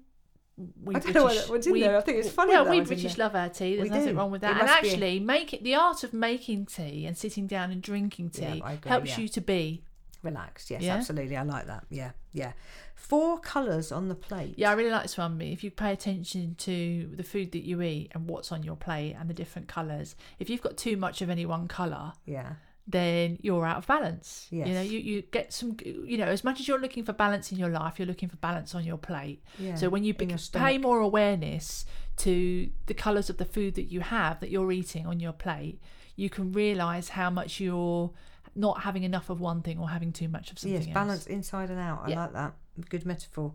we 0.83 0.95
I 0.95 0.99
don't 0.99 1.13
know 1.13 1.23
what 1.23 1.29
British. 1.29 1.43
that 1.45 1.51
one's 1.51 1.67
in 1.67 1.73
we, 1.73 1.81
there. 1.81 1.97
I 1.97 2.01
think 2.01 2.17
it's 2.19 2.29
funny 2.29 2.53
Well, 2.53 2.65
that 2.65 2.71
we 2.71 2.81
British 2.81 3.17
love 3.17 3.35
our 3.35 3.49
tea. 3.49 3.75
There's 3.75 3.89
We 3.89 3.95
nothing 3.97 4.13
do. 4.13 4.17
wrong 4.19 4.31
with 4.31 4.39
It 4.43 4.47
that. 4.47 4.57
And 4.57 4.67
must 4.67 4.81
be 4.81 4.87
a- 4.87 4.91
actually, 4.91 5.19
make 5.19 5.53
it 5.53 5.63
the 5.63 5.75
art 5.75 6.03
of 6.03 6.13
making 6.13 6.67
tea 6.67 7.05
and 7.05 7.17
sitting 7.17 7.45
down 7.47 7.71
and 7.71 7.81
drinking 7.81 8.29
tea 8.29 8.61
I 8.63 8.73
agree, 8.73 8.89
helps 8.89 9.09
yeah. 9.11 9.19
you 9.19 9.27
to 9.29 9.41
be. 9.41 9.83
Relaxed. 10.23 10.71
Yes, 10.71 10.81
Yeah? 10.81 10.95
absolutely. 10.95 11.37
I 11.37 11.43
like 11.43 11.67
that. 11.67 11.83
Yeah, 11.89 12.11
yeah. 12.33 12.53
Four 12.95 13.37
colours 13.39 13.91
on 13.91 14.07
the 14.07 14.15
plate. 14.15 14.55
Yeah, 14.57 14.71
I 14.71 14.73
really 14.73 14.89
like 14.89 15.03
this 15.03 15.17
one. 15.17 15.39
If 15.41 15.63
you 15.63 15.69
pay 15.69 15.91
attention 15.91 16.55
to 16.59 17.11
the 17.13 17.21
food 17.23 17.51
that 17.51 17.63
you 17.63 17.81
eat 17.83 18.09
and 18.15 18.27
what's 18.27 18.51
on 18.51 18.63
your 18.63 18.75
plate 18.75 19.15
and 19.19 19.29
the 19.29 19.33
different 19.35 19.67
colours, 19.67 20.15
if 20.39 20.49
you've 20.49 20.61
got 20.63 20.77
too 20.77 20.97
much 20.97 21.21
of 21.21 21.29
any 21.29 21.45
one 21.45 21.67
colour, 21.67 22.13
Yeah. 22.25 22.53
Then 22.87 23.37
you're 23.41 23.65
out 23.65 23.77
of 23.77 23.87
balance. 23.87 24.47
You 24.67 24.73
know, 24.73 24.81
you, 24.81 24.99
you 24.99 25.21
get 25.23 25.51
some, 25.51 25.75
you 25.83 26.17
know, 26.17 26.25
as 26.25 26.43
much 26.43 26.59
as 26.59 26.67
you're 26.67 26.79
looking 26.79 27.03
for 27.03 27.13
balance 27.13 27.51
in 27.51 27.57
your 27.57 27.69
life, 27.69 27.97
you're 27.97 28.05
looking 28.07 28.29
for 28.29 28.35
balance 28.37 28.75
on 28.75 28.83
your 28.83 28.97
plate. 28.97 29.41
Yeah. 29.57 29.75
So 29.75 29.89
when 29.89 30.03
you 30.03 30.13
your 30.19 30.37
pay 30.53 30.77
more 30.77 30.99
awareness 30.99 31.85
to 32.17 32.69
the 32.85 32.93
colours 32.93 33.29
of 33.29 33.37
the 33.37 33.45
food 33.45 33.73
that 33.75 33.85
you 33.91 34.01
have, 34.01 34.39
that 34.39 34.51
you're 34.51 34.71
eating 34.71 35.07
on 35.07 35.19
your 35.19 35.33
plate, 35.33 35.81
you 36.15 36.29
can 36.29 36.51
realise 36.51 37.09
how 37.09 37.29
much 37.29 37.59
you're 37.59 38.11
not 38.55 38.81
having 38.83 39.03
enough 39.03 39.29
of 39.29 39.41
one 39.41 39.61
thing 39.61 39.79
or 39.79 39.89
having 39.89 40.13
too 40.13 40.27
much 40.29 40.51
of 40.51 40.59
something 40.59 40.77
Yes, 40.79 40.87
else. 40.87 40.93
balance 40.93 41.27
inside 41.27 41.69
and 41.71 41.79
out. 41.79 42.03
I 42.05 42.09
Yeah. 42.09 42.21
like 42.21 42.33
that. 42.33 42.53
Good 42.89 43.05
metaphor. 43.05 43.53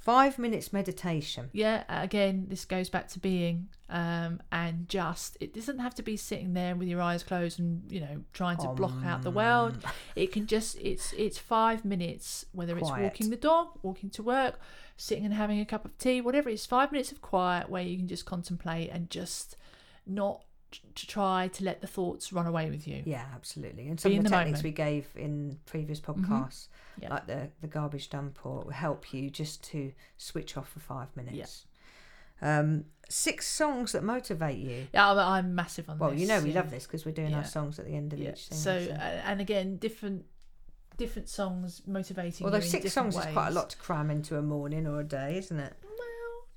Five 0.00 0.38
minutes 0.38 0.72
meditation. 0.72 1.50
Yeah, 1.52 1.84
again, 1.88 2.46
this 2.48 2.64
goes 2.64 2.88
back 2.88 3.08
to 3.08 3.18
being 3.18 3.68
um, 3.90 4.40
and 4.50 4.88
just. 4.88 5.36
It 5.40 5.52
doesn't 5.52 5.78
have 5.78 5.94
to 5.96 6.02
be 6.02 6.16
sitting 6.16 6.54
there 6.54 6.74
with 6.74 6.88
your 6.88 7.02
eyes 7.02 7.22
closed 7.22 7.58
and 7.58 7.82
you 7.92 8.00
know 8.00 8.24
trying 8.32 8.56
to 8.58 8.68
block 8.68 9.04
out 9.04 9.20
the 9.22 9.30
world. 9.30 9.84
It 10.16 10.32
can 10.32 10.46
just 10.46 10.78
it's 10.80 11.12
it's 11.12 11.36
five 11.36 11.84
minutes, 11.84 12.46
whether 12.52 12.78
it's 12.78 12.90
walking 12.90 13.28
the 13.28 13.36
dog, 13.36 13.78
walking 13.82 14.08
to 14.10 14.22
work, 14.22 14.58
sitting 14.96 15.26
and 15.26 15.34
having 15.34 15.60
a 15.60 15.66
cup 15.66 15.84
of 15.84 15.98
tea, 15.98 16.22
whatever. 16.22 16.48
It's 16.48 16.64
five 16.64 16.92
minutes 16.92 17.12
of 17.12 17.20
quiet 17.20 17.68
where 17.68 17.82
you 17.82 17.98
can 17.98 18.08
just 18.08 18.24
contemplate 18.24 18.88
and 18.90 19.10
just 19.10 19.54
not 20.06 20.44
to 20.94 21.06
try 21.06 21.48
to 21.48 21.64
let 21.64 21.80
the 21.80 21.86
thoughts 21.86 22.32
run 22.32 22.46
away 22.46 22.70
with 22.70 22.86
you. 22.86 23.02
Yeah, 23.04 23.24
absolutely. 23.34 23.88
And 23.88 23.98
some 23.98 24.12
Be 24.12 24.18
of 24.18 24.24
the 24.24 24.30
the 24.30 24.36
techniques 24.36 24.58
moment. 24.58 24.64
we 24.64 24.70
gave 24.70 25.06
in 25.16 25.58
previous 25.66 26.00
podcasts, 26.00 26.68
Yeah. 27.00 27.10
like 27.10 27.26
the 27.26 27.48
the 27.60 27.66
garbage 27.66 28.10
dump, 28.10 28.38
or 28.44 28.64
will 28.64 28.70
help 28.72 29.12
you 29.12 29.30
just 29.30 29.62
to 29.70 29.92
switch 30.16 30.56
off 30.56 30.68
for 30.70 30.80
five 30.80 31.08
minutes. 31.16 31.64
Yeah. 32.42 32.58
Um, 32.60 32.84
six 33.08 33.46
songs 33.46 33.92
that 33.92 34.02
motivate 34.02 34.58
you. 34.58 34.86
Yeah, 34.94 35.10
I'm, 35.10 35.18
I'm 35.18 35.54
massive 35.54 35.90
on 35.90 35.98
Well, 35.98 36.10
this. 36.12 36.20
you 36.20 36.26
know 36.26 36.40
we 36.40 36.50
yeah. 36.50 36.60
love 36.60 36.70
this 36.70 36.86
because 36.86 37.04
we're 37.04 37.12
doing 37.12 37.34
our 37.34 37.44
songs 37.44 37.78
at 37.78 37.84
the 37.86 37.92
end 37.94 38.12
of 38.14 38.20
each 38.20 38.46
thing. 38.46 38.56
So, 38.58 38.72
uh, 38.72 39.20
and 39.26 39.40
again, 39.40 39.76
different 39.76 40.24
different 40.96 41.28
songs 41.30 41.80
motivating. 41.86 42.44
although 42.44 42.60
six 42.60 42.92
songs 42.92 43.16
is 43.16 43.24
quite 43.26 43.48
a 43.48 43.52
lot 43.52 43.70
to 43.70 43.76
cram 43.78 44.10
into 44.10 44.36
a 44.36 44.42
morning 44.42 44.86
or 44.86 45.00
a 45.00 45.04
day, 45.04 45.36
isn't 45.38 45.58
it? 45.58 45.72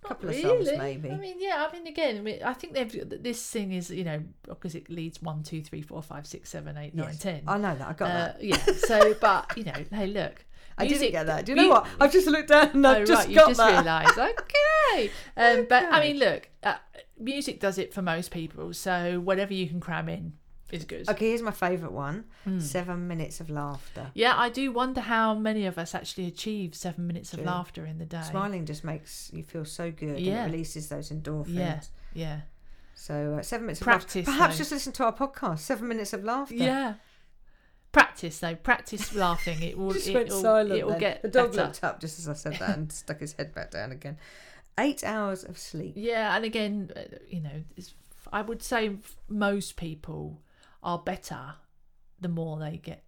Not 0.03 0.09
Couple 0.09 0.29
of 0.29 0.35
songs, 0.35 0.69
maybe. 0.77 1.09
I 1.09 1.17
mean, 1.17 1.35
yeah. 1.39 1.67
I 1.67 1.73
mean, 1.73 1.87
again, 1.87 2.17
I, 2.17 2.21
mean, 2.21 2.39
I 2.43 2.53
think 2.53 2.73
they've 2.73 3.23
this 3.23 3.49
thing 3.49 3.71
is 3.71 3.89
you 3.89 4.03
know 4.03 4.21
because 4.47 4.75
it 4.75 4.89
leads 4.89 5.21
one, 5.21 5.43
two, 5.43 5.61
three, 5.61 5.81
four, 5.81 6.01
five, 6.03 6.27
six, 6.27 6.49
seven, 6.49 6.77
eight, 6.77 6.93
nine, 6.93 7.07
Yes. 7.11 7.19
ten. 7.19 7.43
I 7.47 7.57
know 7.57 7.75
that. 7.75 7.87
I 7.87 7.93
got 7.93 8.09
Uh, 8.09 8.13
that. 8.13 8.43
yeah. 8.43 8.57
So, 8.77 9.13
but 9.21 9.53
you 9.57 9.63
know, 9.63 9.73
hey, 9.91 10.07
look. 10.07 10.45
I 10.75 10.87
didn't 10.87 11.11
get 11.11 11.27
that. 11.27 11.45
Do 11.45 11.51
you 11.51 11.55
know 11.55 11.69
what? 11.69 11.87
I've 11.99 12.11
just 12.11 12.25
looked 12.25 12.49
down 12.49 12.71
and 12.73 12.87
I've 12.87 13.03
oh, 13.03 13.05
just 13.05 13.19
right, 13.19 13.29
you 13.29 13.35
got 13.35 13.47
just 13.49 13.59
that. 13.59 13.71
realised. 13.83 14.17
Okay. 14.17 15.11
Um, 15.37 15.67
But 15.69 15.83
I 15.93 16.01
mean, 16.01 16.17
look, 16.17 16.49
uh, 16.63 16.77
music 17.19 17.59
does 17.59 17.77
it 17.77 17.93
for 17.93 18.01
most 18.01 18.31
people. 18.31 18.73
So 18.73 19.19
whatever 19.19 19.53
you 19.53 19.67
can 19.67 19.79
cram 19.79 20.09
in 20.09 20.33
is 20.73 20.85
good. 20.85 21.07
Okay, 21.09 21.29
here's 21.29 21.41
my 21.41 21.51
favourite 21.51 21.93
one. 21.93 22.25
Hmm. 22.43 22.59
Seven 22.59 23.07
minutes 23.07 23.39
of 23.39 23.49
laughter. 23.49 24.11
Yeah, 24.13 24.33
I 24.37 24.49
do 24.49 24.71
wonder 24.71 25.01
how 25.01 25.33
many 25.35 25.65
of 25.65 25.77
us 25.77 25.93
actually 25.95 26.27
achieve 26.27 26.75
seven 26.75 27.07
minutes 27.07 27.33
of 27.33 27.43
laughter 27.45 27.85
in 27.85 27.97
the 27.99 28.05
day. 28.05 28.21
Smiling 28.29 28.65
just 28.65 28.83
makes 28.83 29.29
you 29.33 29.43
feel 29.43 29.65
so 29.65 29.91
good. 29.91 30.19
Yeah. 30.19 30.43
And 30.43 30.49
it 30.49 30.51
releases 30.53 30.89
those 30.89 31.09
endorphins. 31.11 31.47
Yeah, 31.55 31.81
yeah, 32.13 32.39
So 32.95 33.37
uh, 33.39 33.41
seven 33.41 33.65
minutes 33.67 33.81
of 33.81 33.87
laughter. 33.87 34.23
Perhaps 34.23 34.55
though. 34.55 34.57
just 34.59 34.71
listen 34.71 34.93
to 34.93 35.05
our 35.05 35.13
podcast. 35.13 35.59
Seven 35.59 35.87
minutes 35.87 36.13
of 36.13 36.23
laughter. 36.23 36.55
yeah. 36.55 36.93
Practice 37.91 38.39
though. 38.39 38.55
Practice 38.55 39.13
laughing. 39.15 39.61
It 39.61 39.77
will. 39.77 39.91
Just 39.93 40.07
it 40.07 40.15
went 40.15 40.29
will, 40.29 40.41
silent. 40.41 40.79
It 40.79 40.87
will 40.87 40.99
get 40.99 41.21
the 41.21 41.27
dog 41.27 41.51
better. 41.51 41.65
looked 41.65 41.83
up 41.83 41.99
just 41.99 42.17
as 42.17 42.27
I 42.27 42.33
said 42.33 42.53
that 42.59 42.75
and 42.77 42.91
stuck 42.91 43.19
his 43.19 43.33
head 43.33 43.53
back 43.53 43.69
down 43.71 43.91
again. 43.91 44.17
Eight 44.79 45.03
hours 45.03 45.43
of 45.43 45.59
sleep. 45.59 45.93
Yeah, 45.95 46.35
and 46.35 46.43
again, 46.43 46.89
uh, 46.95 47.01
you 47.29 47.39
know, 47.41 47.63
it's, 47.77 47.93
I 48.31 48.41
would 48.41 48.63
say 48.63 48.95
most 49.29 49.75
people 49.77 50.41
are 50.83 50.99
better 50.99 51.55
the 52.19 52.27
more 52.29 52.59
they 52.59 52.77
get 52.77 53.03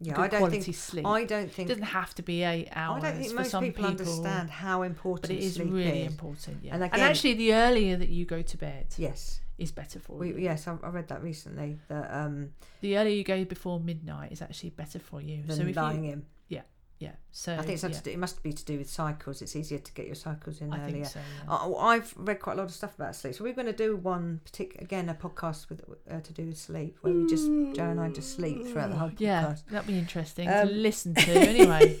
Yeah, 0.00 0.14
good 0.14 0.22
I 0.22 0.28
don't 0.28 0.40
quality 0.40 0.60
think. 0.60 0.76
sleep. 0.76 1.06
I 1.06 1.24
don't 1.24 1.50
think 1.50 1.68
it 1.68 1.72
doesn't 1.74 1.84
have 2.00 2.14
to 2.16 2.22
be 2.22 2.42
eight 2.42 2.68
hours 2.74 3.02
I 3.04 3.10
don't 3.10 3.18
think 3.20 3.30
for 3.32 3.36
most 3.40 3.50
some 3.50 3.64
people, 3.64 3.84
understand 3.84 4.50
how 4.50 4.82
important 4.82 5.22
but 5.22 5.30
it 5.30 5.38
is 5.42 5.58
really 5.60 6.02
is. 6.02 6.12
important. 6.12 6.58
Yeah, 6.62 6.74
And 6.74 6.82
and, 6.84 6.94
actually, 7.02 7.34
the 7.34 7.54
earlier 7.54 7.96
that 7.96 8.08
you 8.08 8.24
go 8.24 8.42
to 8.42 8.56
bed 8.56 8.86
Yes, 8.96 9.40
is 9.58 9.72
better 9.72 9.98
for 9.98 10.16
we, 10.18 10.28
you. 10.28 10.38
yes, 10.38 10.68
I, 10.68 10.76
I 10.82 10.88
read 10.90 11.08
that 11.08 11.22
recently. 11.22 11.78
That 11.88 12.12
um, 12.12 12.50
The 12.80 12.96
earlier 12.98 13.14
you 13.14 13.24
go 13.24 13.44
before 13.44 13.80
midnight 13.80 14.30
is 14.32 14.40
actually 14.42 14.70
better 14.70 14.98
for 14.98 15.20
you. 15.20 15.42
than 15.44 15.56
so 15.56 15.62
if 15.64 15.76
lying 15.76 16.04
you, 16.04 16.12
in. 16.12 16.26
Yeah, 17.00 17.12
so 17.32 17.52
I 17.54 17.58
think 17.62 17.74
it's 17.74 17.82
yeah, 17.84 18.00
do, 18.02 18.10
it 18.10 18.18
must 18.18 18.42
be 18.42 18.52
to 18.52 18.64
do 18.64 18.78
with 18.78 18.90
cycles. 18.90 19.40
It's 19.42 19.54
easier 19.54 19.78
to 19.78 19.92
get 19.92 20.06
your 20.06 20.14
cycles 20.16 20.60
in 20.60 20.72
I 20.72 20.82
earlier. 20.82 21.04
think 21.04 21.06
so. 21.06 21.20
Yeah. 21.46 21.54
I- 21.54 21.94
I've 21.94 22.12
read 22.16 22.40
quite 22.40 22.54
a 22.54 22.56
lot 22.56 22.64
of 22.64 22.72
stuff 22.72 22.94
about 22.96 23.14
sleep, 23.14 23.34
so 23.34 23.44
we're 23.44 23.52
going 23.52 23.66
to 23.66 23.72
do 23.72 23.96
one 23.96 24.40
particular 24.44 24.82
again 24.84 25.08
a 25.08 25.14
podcast 25.14 25.68
with 25.68 25.82
uh, 26.10 26.20
to 26.20 26.32
do 26.32 26.46
with 26.46 26.58
sleep, 26.58 26.98
where 27.02 27.14
we 27.14 27.26
just 27.28 27.46
Joe 27.76 27.90
and 27.90 28.00
I 28.00 28.08
just 28.10 28.34
sleep 28.34 28.66
throughout 28.66 28.90
the 28.90 28.96
whole 28.96 29.10
podcast. 29.10 29.20
yeah, 29.20 29.54
that'd 29.70 29.86
be 29.86 29.98
interesting 29.98 30.48
Um, 30.48 30.68
to 30.68 30.74
listen 30.74 31.14
to. 31.14 31.30
Anyway, 31.48 31.98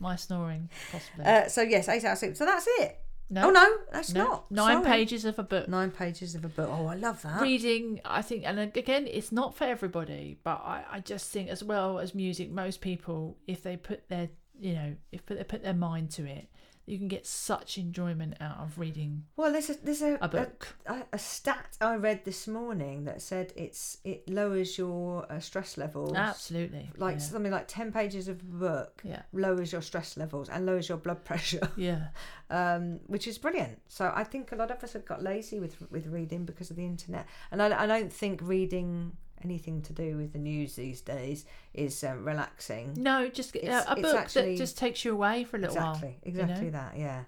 my 0.00 0.14
snoring 0.16 0.68
possibly. 0.92 1.24
Uh, 1.24 1.48
so 1.48 1.62
yes, 1.62 1.88
eight 1.88 2.04
hours 2.04 2.18
sleep. 2.20 2.36
So 2.36 2.44
that's 2.44 2.66
it. 2.80 3.00
No, 3.30 3.48
Oh 3.48 3.50
no, 3.50 3.76
that's 3.92 4.12
no, 4.14 4.24
not 4.24 4.50
nine 4.50 4.82
Sorry. 4.82 4.96
pages 4.96 5.24
of 5.24 5.38
a 5.38 5.42
book. 5.42 5.68
Nine 5.68 5.90
pages 5.90 6.34
of 6.34 6.44
a 6.44 6.48
book. 6.48 6.68
Oh, 6.72 6.86
I 6.86 6.94
love 6.94 7.22
that. 7.22 7.42
reading 7.42 8.00
i 8.04 8.22
think 8.22 8.44
and 8.46 8.58
again 8.58 9.06
it's 9.06 9.30
not 9.32 9.54
for 9.54 9.64
everybody 9.64 10.38
but 10.42 10.60
I, 10.64 10.84
I 10.92 11.00
just 11.00 11.30
think 11.30 11.48
as 11.50 11.62
well 11.62 11.98
as 11.98 12.14
music 12.14 12.50
most 12.50 12.80
people 12.80 13.36
if 13.46 13.62
they 13.62 13.76
put 13.76 14.08
their 14.08 14.28
you 14.58 14.72
know 14.74 14.96
if 15.12 15.24
they 15.26 15.42
put 15.44 15.62
their 15.62 15.74
mind 15.74 16.10
to 16.12 16.24
it 16.26 16.48
you 16.88 16.98
can 16.98 17.08
get 17.08 17.26
such 17.26 17.78
enjoyment 17.78 18.34
out 18.40 18.58
of 18.58 18.78
reading 18.78 19.24
Well, 19.36 19.52
there's 19.52 19.70
a 19.70 19.74
there's 19.84 20.02
a, 20.02 20.18
a 20.20 20.28
book 20.28 20.76
a, 20.86 21.02
a 21.12 21.18
stat 21.18 21.76
I 21.80 21.96
read 21.96 22.24
this 22.24 22.48
morning 22.48 23.04
that 23.04 23.20
said 23.22 23.52
it's 23.56 23.98
it 24.04 24.28
lowers 24.28 24.78
your 24.78 25.30
uh, 25.30 25.40
stress 25.40 25.76
levels. 25.76 26.14
absolutely 26.16 26.90
Like 26.96 27.16
yeah. 27.16 27.22
something 27.22 27.52
like 27.52 27.68
ten 27.68 27.92
pages 27.92 28.28
of 28.28 28.40
a 28.40 28.44
book 28.44 29.02
yeah 29.04 29.22
lowers 29.32 29.72
your 29.72 29.82
stress 29.82 30.16
levels 30.16 30.48
and 30.48 30.66
lowers 30.66 30.88
your 30.88 30.98
blood 30.98 31.24
pressure. 31.30 31.70
yeah 31.76 32.08
um, 32.50 33.00
which 33.06 33.26
is 33.28 33.36
brilliant. 33.38 33.80
So 33.88 34.10
I 34.14 34.24
think 34.24 34.52
a 34.52 34.56
lot 34.56 34.70
of 34.70 34.82
us 34.82 34.94
have 34.94 35.04
got 35.04 35.22
lazy 35.22 35.60
with 35.60 35.76
with 35.90 36.06
reading 36.06 36.44
because 36.44 36.70
of 36.70 36.76
the 36.76 36.84
internet, 36.86 37.26
and 37.50 37.62
I, 37.62 37.82
I 37.84 37.86
don't 37.86 38.12
think 38.12 38.40
reading 38.42 39.12
anything 39.44 39.82
to 39.82 39.92
do 39.92 40.16
with 40.16 40.32
the 40.32 40.38
news 40.38 40.74
these 40.76 41.00
days 41.00 41.44
is 41.74 42.02
um, 42.04 42.24
relaxing. 42.24 42.94
no 42.96 43.28
just 43.28 43.54
It's- 43.56 43.84
a, 43.88 43.94
book 43.96 44.14
actually- 44.16 44.52
that 44.52 44.58
just 44.58 44.78
takes 44.78 45.04
you 45.04 45.12
away 45.12 45.44
for 45.44 45.56
a 45.56 45.60
little 45.60 45.76
Exactly, 45.76 46.08
while 46.08 46.18
exactly 46.22 46.64
know? 46.66 46.70
that. 46.72 46.96
Yeah. 46.96 47.24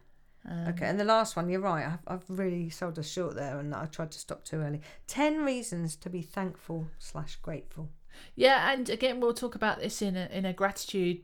Um, 0.48 0.68
Okay, 0.68 0.86
and 0.86 0.98
the 0.98 1.04
last 1.04 1.36
one, 1.36 1.50
you're 1.50 1.60
right. 1.60 1.84
I've, 1.86 1.98
I've 2.06 2.24
really 2.28 2.70
sold 2.70 2.98
us 2.98 3.06
short 3.10 3.34
there, 3.36 3.58
and 3.58 3.74
I 3.74 3.84
tried 3.86 4.10
to 4.12 4.18
stop 4.18 4.42
too 4.44 4.56
early. 4.60 4.80
Ten 5.06 5.44
reasons 5.44 5.96
to 5.96 6.08
be 6.08 6.22
thankful 6.22 6.86
slash 6.98 7.36
grateful. 7.36 7.90
yeah 8.34 8.72
and 8.72 8.88
again 8.90 9.20
we'll 9.20 9.32
talk 9.34 9.54
about 9.54 9.78
this 9.80 10.02
in 10.02 10.16
a 10.16 10.26
in 10.32 10.44
a 10.44 10.52
gratitude 10.52 11.18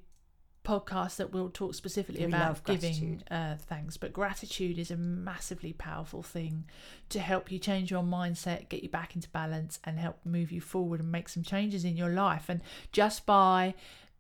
podcast 0.67 1.17
that 1.17 1.33
will 1.33 1.49
talk 1.49 1.75
specifically 1.75 2.27
We 2.27 2.33
about 2.33 2.65
giving 2.65 3.23
uh, 3.31 3.57
thanks 3.69 3.97
but 3.97 4.13
gratitude 4.13 4.79
is 4.79 4.91
a 4.91 4.97
massively 4.97 5.73
powerful 5.73 6.23
thing 6.23 6.65
to 7.09 7.21
help 7.21 7.53
you 7.53 7.59
change 7.59 7.91
your 7.91 8.03
mindset 8.03 8.69
get 8.69 8.83
you 8.83 8.89
back 8.89 9.15
into 9.15 9.29
balance 9.31 9.79
and 9.85 9.99
help 9.99 10.19
move 10.25 10.51
you 10.51 10.61
forward 10.61 11.01
and 11.01 11.11
make 11.13 11.29
some 11.29 11.43
changes 11.43 11.85
in 11.85 11.97
your 11.97 12.11
life 12.11 12.49
and 12.49 12.61
just 12.93 13.25
by 13.27 13.75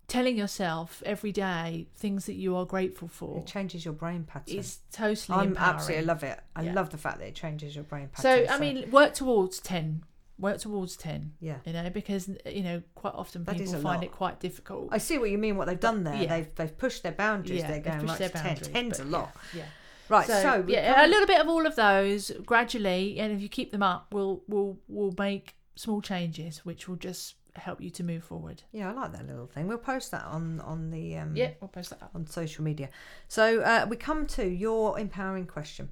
telling 0.09 0.37
yourself 0.38 1.02
every 1.04 1.32
day 1.32 1.88
things 1.96 2.26
that 2.26 2.35
you 2.35 2.54
are 2.54 2.64
grateful 2.64 3.09
for 3.09 3.38
It 3.38 3.46
changes 3.46 3.85
your 3.85 3.94
brain 3.94 4.22
pattern. 4.22 4.59
it's 4.59 4.78
totally 4.92 5.37
I'm 5.38 5.56
absolutely 5.59 6.04
love 6.06 6.22
it. 6.22 6.38
I 6.54 6.62
Yeah. 6.62 6.74
love 6.74 6.90
the 6.90 6.98
fact 6.98 7.18
that 7.18 7.26
it 7.26 7.35
changes 7.35 7.74
your 7.74 7.82
brain 7.85 8.09
pattern 8.12 8.46
so 8.46 8.52
i 8.54 8.56
mean 8.59 8.88
work 8.92 9.14
towards 9.14 9.59
10 9.59 10.04
work 10.38 10.59
towards 10.59 10.96
10 10.96 11.33
yeah, 11.40 11.57
you 11.64 11.72
know 11.72 11.88
because 11.88 12.29
you 12.44 12.62
know 12.62 12.83
quite 12.94 13.14
often 13.14 13.42
That 13.44 13.57
people 13.57 13.72
find 13.75 13.85
lot. 13.85 14.05
it 14.05 14.12
quite 14.12 14.38
difficult 14.40 14.88
I 14.92 14.99
see 14.99 15.16
what 15.18 15.31
you 15.31 15.38
mean. 15.38 15.57
What 15.57 15.66
they've 15.66 15.81
done 15.81 16.05
there, 16.05 16.14
Yeah. 16.22 16.27
they've 16.29 16.55
they've 16.57 16.77
pushed 16.77 17.03
their 17.03 17.12
boundaries. 17.12 17.61
Yeah, 17.61 17.68
They're 17.68 17.77
they've 17.77 17.85
going 17.85 18.01
pushed 18.01 18.11
right 18.11 18.18
their 18.18 18.29
to 18.29 18.35
ten. 18.35 18.44
boundaries, 18.55 18.68
Ten's 18.72 19.01
a 19.01 19.05
lot. 19.05 19.35
yeah, 19.55 19.61
yeah. 19.61 19.66
Right. 20.09 20.27
So, 20.27 20.40
So, 20.42 20.64
yeah, 20.68 20.94
come- 20.94 21.05
a 21.05 21.09
little 21.09 21.27
bit 21.27 21.40
of 21.40 21.49
all 21.49 21.66
of 21.66 21.75
those 21.75 22.31
gradually, 22.44 23.18
and 23.18 23.33
if 23.33 23.40
you 23.40 23.49
keep 23.49 23.72
them 23.72 23.83
up, 23.83 24.09
we'll 24.12 24.42
we'll 24.46 24.79
we'll 24.88 25.14
make 25.18 25.57
small 25.75 26.01
changes, 26.03 26.64
which 26.64 26.87
will 26.88 26.96
just 26.96 27.35
help 27.57 27.81
you 27.81 27.88
to 27.88 28.05
move 28.05 28.22
forward. 28.22 28.62
yeah, 28.72 28.90
I 28.90 28.92
like 28.92 29.12
that 29.12 29.27
little 29.27 29.46
thing. 29.46 29.66
We'll 29.66 29.79
post 29.79 30.11
that 30.11 30.25
on 30.27 30.61
on 30.61 30.90
the 30.90 31.16
um, 31.16 31.35
Yeah, 31.35 31.53
we'll 31.61 31.68
post 31.68 31.88
that 31.90 32.03
up. 32.03 32.11
on 32.14 32.27
social 32.27 32.62
media. 32.62 32.90
So 33.29 33.62
uh, 33.62 33.87
we 33.88 33.96
come 33.96 34.27
to 34.38 34.46
your 34.46 34.99
empowering 34.99 35.46
question. 35.46 35.88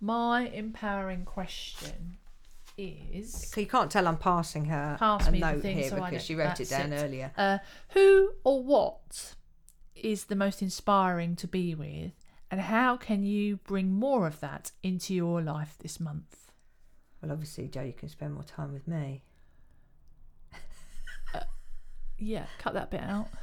My 0.00 0.48
empowering 0.48 1.24
question 1.24 2.18
is: 2.76 3.50
So 3.52 3.60
you 3.60 3.66
can't 3.66 3.90
tell 3.90 4.06
I'm 4.08 4.16
passing 4.16 4.64
her 4.66 4.96
Pass 4.98 5.28
a 5.28 5.32
me 5.32 5.40
the 5.40 5.52
note 5.52 5.62
thing 5.62 5.76
here 5.78 5.90
so 5.90 5.96
I 5.96 6.10
because 6.10 6.10
don't- 6.10 6.22
she 6.22 6.34
wrote 6.34 6.60
it 6.60 6.68
that's 6.68 6.70
down 6.70 6.92
it. 6.92 7.02
earlier. 7.02 7.32
uh, 7.36 7.58
Who 7.90 8.32
or 8.44 8.62
what 8.62 9.34
is 9.94 10.24
the 10.24 10.36
most 10.36 10.62
inspiring 10.62 11.36
to 11.36 11.46
be 11.46 11.74
with, 11.74 12.12
and 12.50 12.60
how 12.60 12.96
can 12.96 13.22
you 13.24 13.56
bring 13.58 13.92
more 13.92 14.26
of 14.26 14.40
that 14.40 14.72
into 14.82 15.14
your 15.14 15.40
life 15.42 15.76
this 15.80 16.00
month? 16.00 16.50
Well, 17.20 17.30
obviously, 17.32 17.68
Joe, 17.68 17.82
you 17.82 17.92
can 17.92 18.08
spend 18.08 18.34
more 18.34 18.42
time 18.44 18.72
with 18.72 18.88
me. 18.88 19.22
Yeah, 22.18 22.46
cut 22.58 22.74
that 22.74 22.90
bit 22.90 23.00
out. 23.02 23.28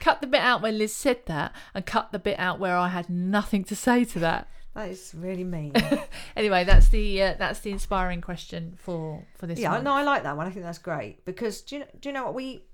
cut 0.00 0.20
the 0.20 0.26
bit 0.26 0.40
out 0.40 0.60
where 0.60 0.72
Liz 0.72 0.94
said 0.94 1.24
that, 1.26 1.52
and 1.72 1.86
cut 1.86 2.10
the 2.12 2.18
bit 2.18 2.38
out 2.38 2.58
where 2.58 2.76
I 2.76 2.88
had 2.88 3.08
nothing 3.08 3.62
to 3.64 3.76
say 3.76 4.04
to 4.06 4.18
that. 4.18 4.48
That 4.74 4.88
is 4.90 5.12
really 5.16 5.44
mean. 5.44 5.72
Anyway, 6.36 6.64
that's 6.64 6.88
the 6.88 7.22
uh, 7.22 7.34
that's 7.38 7.60
the 7.60 7.70
inspiring 7.70 8.20
question 8.20 8.76
for 8.76 9.24
for 9.36 9.46
this. 9.46 9.58
yeah, 9.60 9.70
month. 9.70 9.84
no, 9.84 9.92
I 9.92 10.02
like 10.02 10.24
that 10.24 10.36
one. 10.36 10.46
I 10.46 10.50
think 10.50 10.64
that's 10.64 10.78
great 10.78 11.24
because 11.24 11.60
do 11.62 11.76
you, 11.76 11.84
do 12.00 12.08
you 12.08 12.12
know 12.12 12.24
what 12.24 12.34
we? 12.34 12.64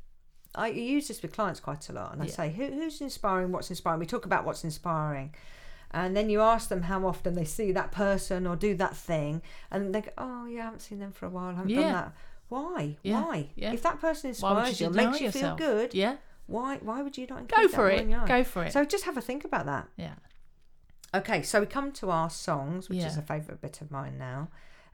I 0.54 0.68
use 0.68 1.08
this 1.08 1.20
with 1.22 1.32
clients 1.32 1.60
quite 1.60 1.88
a 1.90 1.92
lot, 1.92 2.12
and 2.14 2.22
I 2.22 2.24
Yeah. 2.26 2.32
say, 2.32 2.50
Who, 2.52 2.64
"Who's 2.72 3.00
inspiring? 3.02 3.52
What's 3.52 3.68
inspiring?" 3.68 4.00
We 4.00 4.06
talk 4.06 4.24
about 4.24 4.44
what's 4.46 4.64
inspiring, 4.64 5.34
and 5.90 6.16
then 6.16 6.30
you 6.30 6.40
ask 6.40 6.68
them 6.70 6.82
how 6.82 7.06
often 7.06 7.34
they 7.34 7.44
see 7.44 7.70
that 7.72 7.92
person 7.92 8.46
or 8.46 8.56
do 8.56 8.74
that 8.76 8.96
thing, 8.96 9.42
and 9.70 9.94
they 9.94 10.00
go, 10.00 10.10
"Oh, 10.16 10.46
yeah, 10.46 10.62
I 10.62 10.64
haven't 10.64 10.80
seen 10.80 11.00
them 11.00 11.12
for 11.12 11.26
a 11.26 11.30
while. 11.30 11.50
I 11.50 11.54
haven't 11.54 11.74
done 11.74 11.92
that." 11.92 12.12
Why? 12.48 12.96
Yeah, 13.02 13.22
Why? 13.22 13.50
yeah. 13.54 13.72
If 13.72 13.82
that 13.82 14.00
person 14.00 14.30
inspires 14.30 14.80
you 14.80 14.88
you, 14.88 14.92
makes 14.94 15.20
you 15.20 15.26
yourself? 15.26 15.58
feel 15.58 15.68
good, 15.68 15.94
Yeah, 15.94 16.16
why? 16.46 16.78
Why 16.78 17.02
would 17.02 17.16
you 17.18 17.26
not 17.28 17.46
go 17.46 17.68
for 17.68 17.88
it. 17.90 18.00
in 18.00 18.08
your 18.10 18.20
life? 18.20 18.28
Go 18.28 18.42
for 18.42 18.64
it. 18.64 18.72
So 18.72 18.84
just 18.86 19.04
have 19.04 19.16
a 19.18 19.20
think 19.20 19.44
about 19.44 19.66
that. 19.66 19.86
yeah. 19.96 20.14
Okay, 21.12 21.42
so 21.42 21.61
we 21.61 21.66
come 21.66 21.90
to 21.92 22.11
our 22.11 22.31
songs, 22.31 22.88
which 22.88 22.99
is 22.99 23.16
a 23.16 23.23
favourite 23.23 23.61
bit 23.61 23.81
of 23.81 23.90
mine 23.90 24.16
now. 24.16 24.49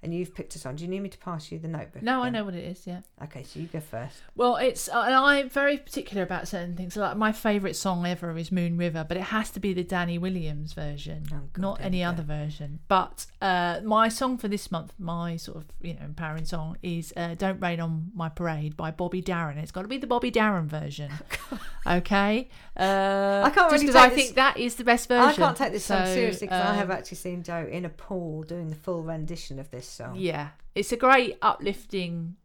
And 0.06 0.14
you've 0.14 0.32
picked 0.32 0.54
a 0.54 0.58
song. 0.60 0.76
Do 0.76 0.84
you 0.84 0.88
need 0.88 1.00
me 1.00 1.08
to 1.08 1.18
pass 1.18 1.50
you 1.50 1.58
the 1.58 1.66
notebook? 1.66 2.00
No, 2.00 2.22
I 2.22 2.30
know 2.30 2.44
what 2.44 2.54
it 2.54 2.64
is. 2.64 2.86
Yeah. 2.86 3.00
Okay, 3.24 3.42
so 3.42 3.58
you 3.58 3.66
go 3.66 3.80
first. 3.80 4.22
Well, 4.36 4.54
it's 4.54 4.88
uh, 4.88 5.02
and 5.04 5.12
I'm 5.14 5.48
very 5.48 5.78
particular 5.78 6.22
about 6.22 6.46
certain 6.46 6.76
things. 6.76 6.96
Like 6.96 7.16
my 7.16 7.32
favourite 7.32 7.74
song 7.74 8.06
ever 8.06 8.38
is 8.38 8.52
Moon 8.52 8.78
River, 8.78 9.04
but 9.06 9.16
it 9.16 9.24
has 9.24 9.50
to 9.50 9.60
be 9.60 9.72
the 9.74 9.82
Danny 9.82 10.16
Williams 10.16 10.74
version, 10.74 11.24
Oh, 11.32 11.40
God, 11.52 11.60
not 11.60 11.80
any 11.80 12.04
other 12.04 12.22
version. 12.22 12.78
But 12.86 13.26
uh, 13.42 13.80
my 13.82 14.08
song 14.08 14.38
for 14.38 14.46
this 14.46 14.70
month, 14.70 14.92
my 14.96 15.36
sort 15.36 15.56
of 15.56 15.64
you 15.82 15.94
know 15.94 16.04
empowering 16.04 16.44
song, 16.44 16.76
is 16.84 17.12
uh, 17.16 17.34
"Don't 17.34 17.58
Rain 17.58 17.80
on 17.80 18.12
My 18.14 18.28
Parade" 18.28 18.76
by 18.76 18.92
Bobby 18.92 19.20
Darin. 19.20 19.58
It's 19.58 19.72
got 19.72 19.82
to 19.82 19.88
be 19.88 19.98
the 19.98 20.06
Bobby 20.06 20.30
Darin 20.30 20.68
version. 20.68 21.10
okay. 21.86 22.48
Uh, 22.76 23.42
I 23.44 23.50
can't 23.50 23.72
really 23.72 23.92
I 23.92 24.08
this- 24.08 24.16
think 24.16 24.36
that 24.36 24.56
is 24.56 24.76
the 24.76 24.84
best 24.84 25.08
version. 25.08 25.42
I 25.42 25.46
can't 25.46 25.56
take 25.56 25.72
this 25.72 25.84
song 25.84 26.06
seriously 26.06 26.46
because 26.46 26.64
I 26.64 26.74
have 26.74 26.90
um, 26.90 26.96
actually 26.96 27.16
seen 27.16 27.42
Joe 27.42 27.66
in 27.68 27.84
a 27.84 27.88
pool 27.88 28.44
doing 28.44 28.68
the 28.70 28.76
full 28.76 29.02
rendition 29.02 29.58
of 29.58 29.70
this 29.70 29.88
Yeah, 30.14 30.48
it's 30.74 30.92
a 30.92 30.96
great 30.96 31.38
uplifting. 31.42 32.36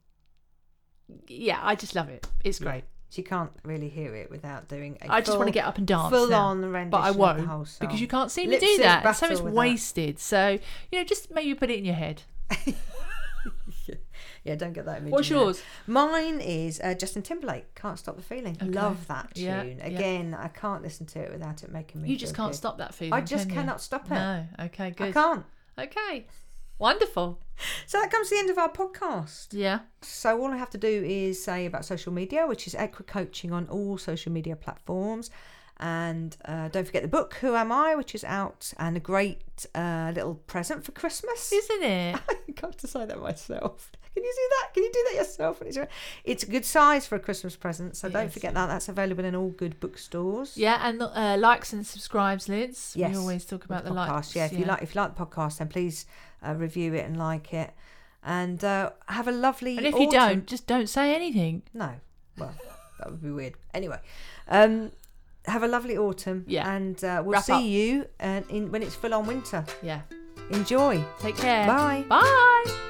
Yeah, 1.27 1.59
I 1.61 1.75
just 1.75 1.95
love 1.95 2.09
it. 2.09 2.27
It's 2.43 2.59
great. 2.59 2.83
She 3.09 3.23
can't 3.23 3.51
really 3.65 3.89
hear 3.89 4.15
it 4.15 4.31
without 4.31 4.69
doing 4.69 4.97
a 5.01 5.11
I 5.11 5.19
just 5.19 5.37
want 5.37 5.49
to 5.49 5.53
get 5.53 5.65
up 5.65 5.77
and 5.77 5.85
dance 5.85 6.09
full 6.13 6.29
now. 6.29 6.45
on 6.45 6.61
rendition 6.61 6.89
but 6.91 7.01
I 7.01 7.09
of 7.09 7.15
the 7.15 7.19
won't 7.19 7.77
because 7.81 7.99
you 7.99 8.07
can't 8.07 8.31
see 8.31 8.45
me 8.45 8.51
Lip 8.51 8.61
do 8.61 8.77
that. 8.77 9.15
So 9.17 9.27
it's 9.27 9.41
with 9.41 9.53
that. 9.53 9.59
wasted. 9.59 10.19
So 10.19 10.57
you 10.91 10.97
know, 10.97 11.03
just 11.03 11.29
maybe 11.29 11.53
put 11.53 11.69
it 11.69 11.79
in 11.79 11.85
your 11.85 11.95
head. 11.95 12.23
Yeah, 14.43 14.55
don't 14.55 14.73
get 14.73 14.85
that 14.85 14.99
image. 14.99 15.11
What's 15.11 15.29
in 15.29 15.35
there. 15.35 15.45
yours? 15.45 15.61
Mine 15.85 16.41
is 16.41 16.81
uh, 16.83 16.95
Justin 16.95 17.21
Timberlake. 17.21 17.75
Can't 17.75 17.99
stop 17.99 18.15
the 18.15 18.23
feeling. 18.23 18.57
Okay. 18.59 18.71
Love 18.71 19.05
that 19.07 19.35
tune. 19.35 19.45
Yeah, 19.45 19.63
yeah. 19.63 19.85
Again, 19.85 20.33
I 20.33 20.47
can't 20.47 20.81
listen 20.81 21.05
to 21.07 21.19
it 21.19 21.31
without 21.31 21.63
it 21.63 21.71
making 21.71 22.01
me. 22.01 22.09
You 22.09 22.17
just 22.17 22.35
can't 22.35 22.51
good. 22.51 22.57
stop 22.57 22.79
that 22.79 22.95
feeling. 22.95 23.13
I 23.13 23.21
just 23.21 23.43
can 23.43 23.49
you? 23.49 23.61
cannot 23.61 23.81
stop 23.81 24.05
it. 24.05 24.15
No. 24.15 24.45
Okay. 24.61 24.91
Good. 24.91 25.09
I 25.09 25.11
can't. 25.11 25.45
Okay. 25.77 26.25
Wonderful. 26.81 27.39
So 27.85 27.99
that 27.99 28.09
comes 28.11 28.29
to 28.29 28.35
the 28.35 28.39
end 28.39 28.49
of 28.49 28.57
our 28.57 28.71
podcast. 28.71 29.49
Yeah. 29.51 29.79
So 30.01 30.41
all 30.41 30.51
I 30.51 30.57
have 30.57 30.71
to 30.71 30.79
do 30.79 30.87
is 31.05 31.41
say 31.43 31.67
about 31.67 31.85
social 31.85 32.11
media, 32.11 32.47
which 32.47 32.65
is 32.65 32.73
Equa 32.73 33.05
Coaching 33.05 33.53
on 33.53 33.67
all 33.69 33.99
social 33.99 34.31
media 34.31 34.55
platforms. 34.55 35.29
And 35.79 36.35
uh, 36.45 36.67
don't 36.69 36.85
forget 36.85 37.01
the 37.03 37.07
book, 37.07 37.35
Who 37.41 37.55
Am 37.55 37.71
I, 37.71 37.95
which 37.95 38.13
is 38.13 38.23
out, 38.23 38.71
and 38.77 38.95
a 38.97 38.99
great 38.99 39.41
uh, 39.73 40.11
little 40.13 40.35
present 40.35 40.83
for 40.83 40.91
Christmas. 40.91 41.51
Isn't 41.51 41.83
it? 41.83 42.19
I 42.29 42.51
got 42.53 42.77
to 42.79 42.87
say 42.87 43.05
that 43.05 43.19
myself. 43.19 43.91
Can 44.13 44.23
you 44.23 44.31
see 44.31 44.47
that? 44.59 44.73
Can 44.73 44.83
you 44.83 44.91
do 44.91 45.05
that 45.09 45.15
yourself? 45.17 45.61
It's 46.23 46.43
a- 46.43 46.45
good 46.47 46.65
size 46.65 47.07
for 47.07 47.15
a 47.15 47.19
Christmas 47.19 47.55
present, 47.55 47.95
so 47.95 48.09
don't 48.09 48.31
forget 48.31 48.53
that. 48.53 48.67
That's 48.67 48.89
available 48.89 49.23
in 49.25 49.35
all 49.35 49.49
good 49.49 49.79
bookstores. 49.79 50.55
Yeah, 50.57 50.79
and 50.87 51.01
uh, 51.01 51.37
likes 51.39 51.73
and 51.73 51.85
subscribes, 51.87 52.47
Liz. 52.49 52.93
Yes, 52.95 53.11
We 53.11 53.17
always 53.17 53.45
talk 53.45 53.65
about 53.65 53.83
With 53.83 53.93
the 53.93 53.99
podcast. 53.99 54.09
likes. 54.09 54.35
Yeah, 54.35 54.45
if 54.45 54.53
you 54.59 54.65
like, 54.65 54.81
if 54.83 54.93
you 54.93 55.01
like 55.01 55.15
the 55.15 55.25
podcast, 55.25 55.57
then 55.59 55.69
please 55.69 56.05
uh, 56.45 56.53
review 56.55 56.93
it 56.93 57.05
and 57.05 57.17
like 57.17 57.53
it, 57.53 57.71
and 58.23 58.63
uh, 58.63 58.91
have 59.07 59.27
a 59.27 59.31
lovely. 59.31 59.77
And 59.77 59.85
if 59.85 59.93
you 59.95 60.07
autumn. 60.07 60.11
don't, 60.11 60.47
just 60.47 60.67
don't 60.67 60.87
say 60.89 61.15
anything. 61.15 61.63
no, 61.73 61.91
well, 62.37 62.53
that 62.99 63.11
would 63.11 63.21
be 63.21 63.31
weird. 63.31 63.53
Anyway, 63.73 63.99
um, 64.47 64.91
have 65.45 65.63
a 65.63 65.67
lovely 65.67 65.97
autumn. 65.97 66.43
Yeah. 66.47 66.71
and 66.73 67.03
uh, 67.03 67.21
we'll 67.23 67.33
Wrap 67.33 67.43
see 67.43 67.53
up. 67.53 67.63
you 67.63 68.05
uh, 68.19 68.41
in 68.49 68.71
when 68.71 68.83
it's 68.83 68.95
full 68.95 69.13
on 69.13 69.25
winter. 69.25 69.65
Yeah. 69.81 70.01
Enjoy. 70.51 71.03
Take 71.19 71.37
care. 71.37 71.65
Bye. 71.67 72.05
Bye. 72.09 72.89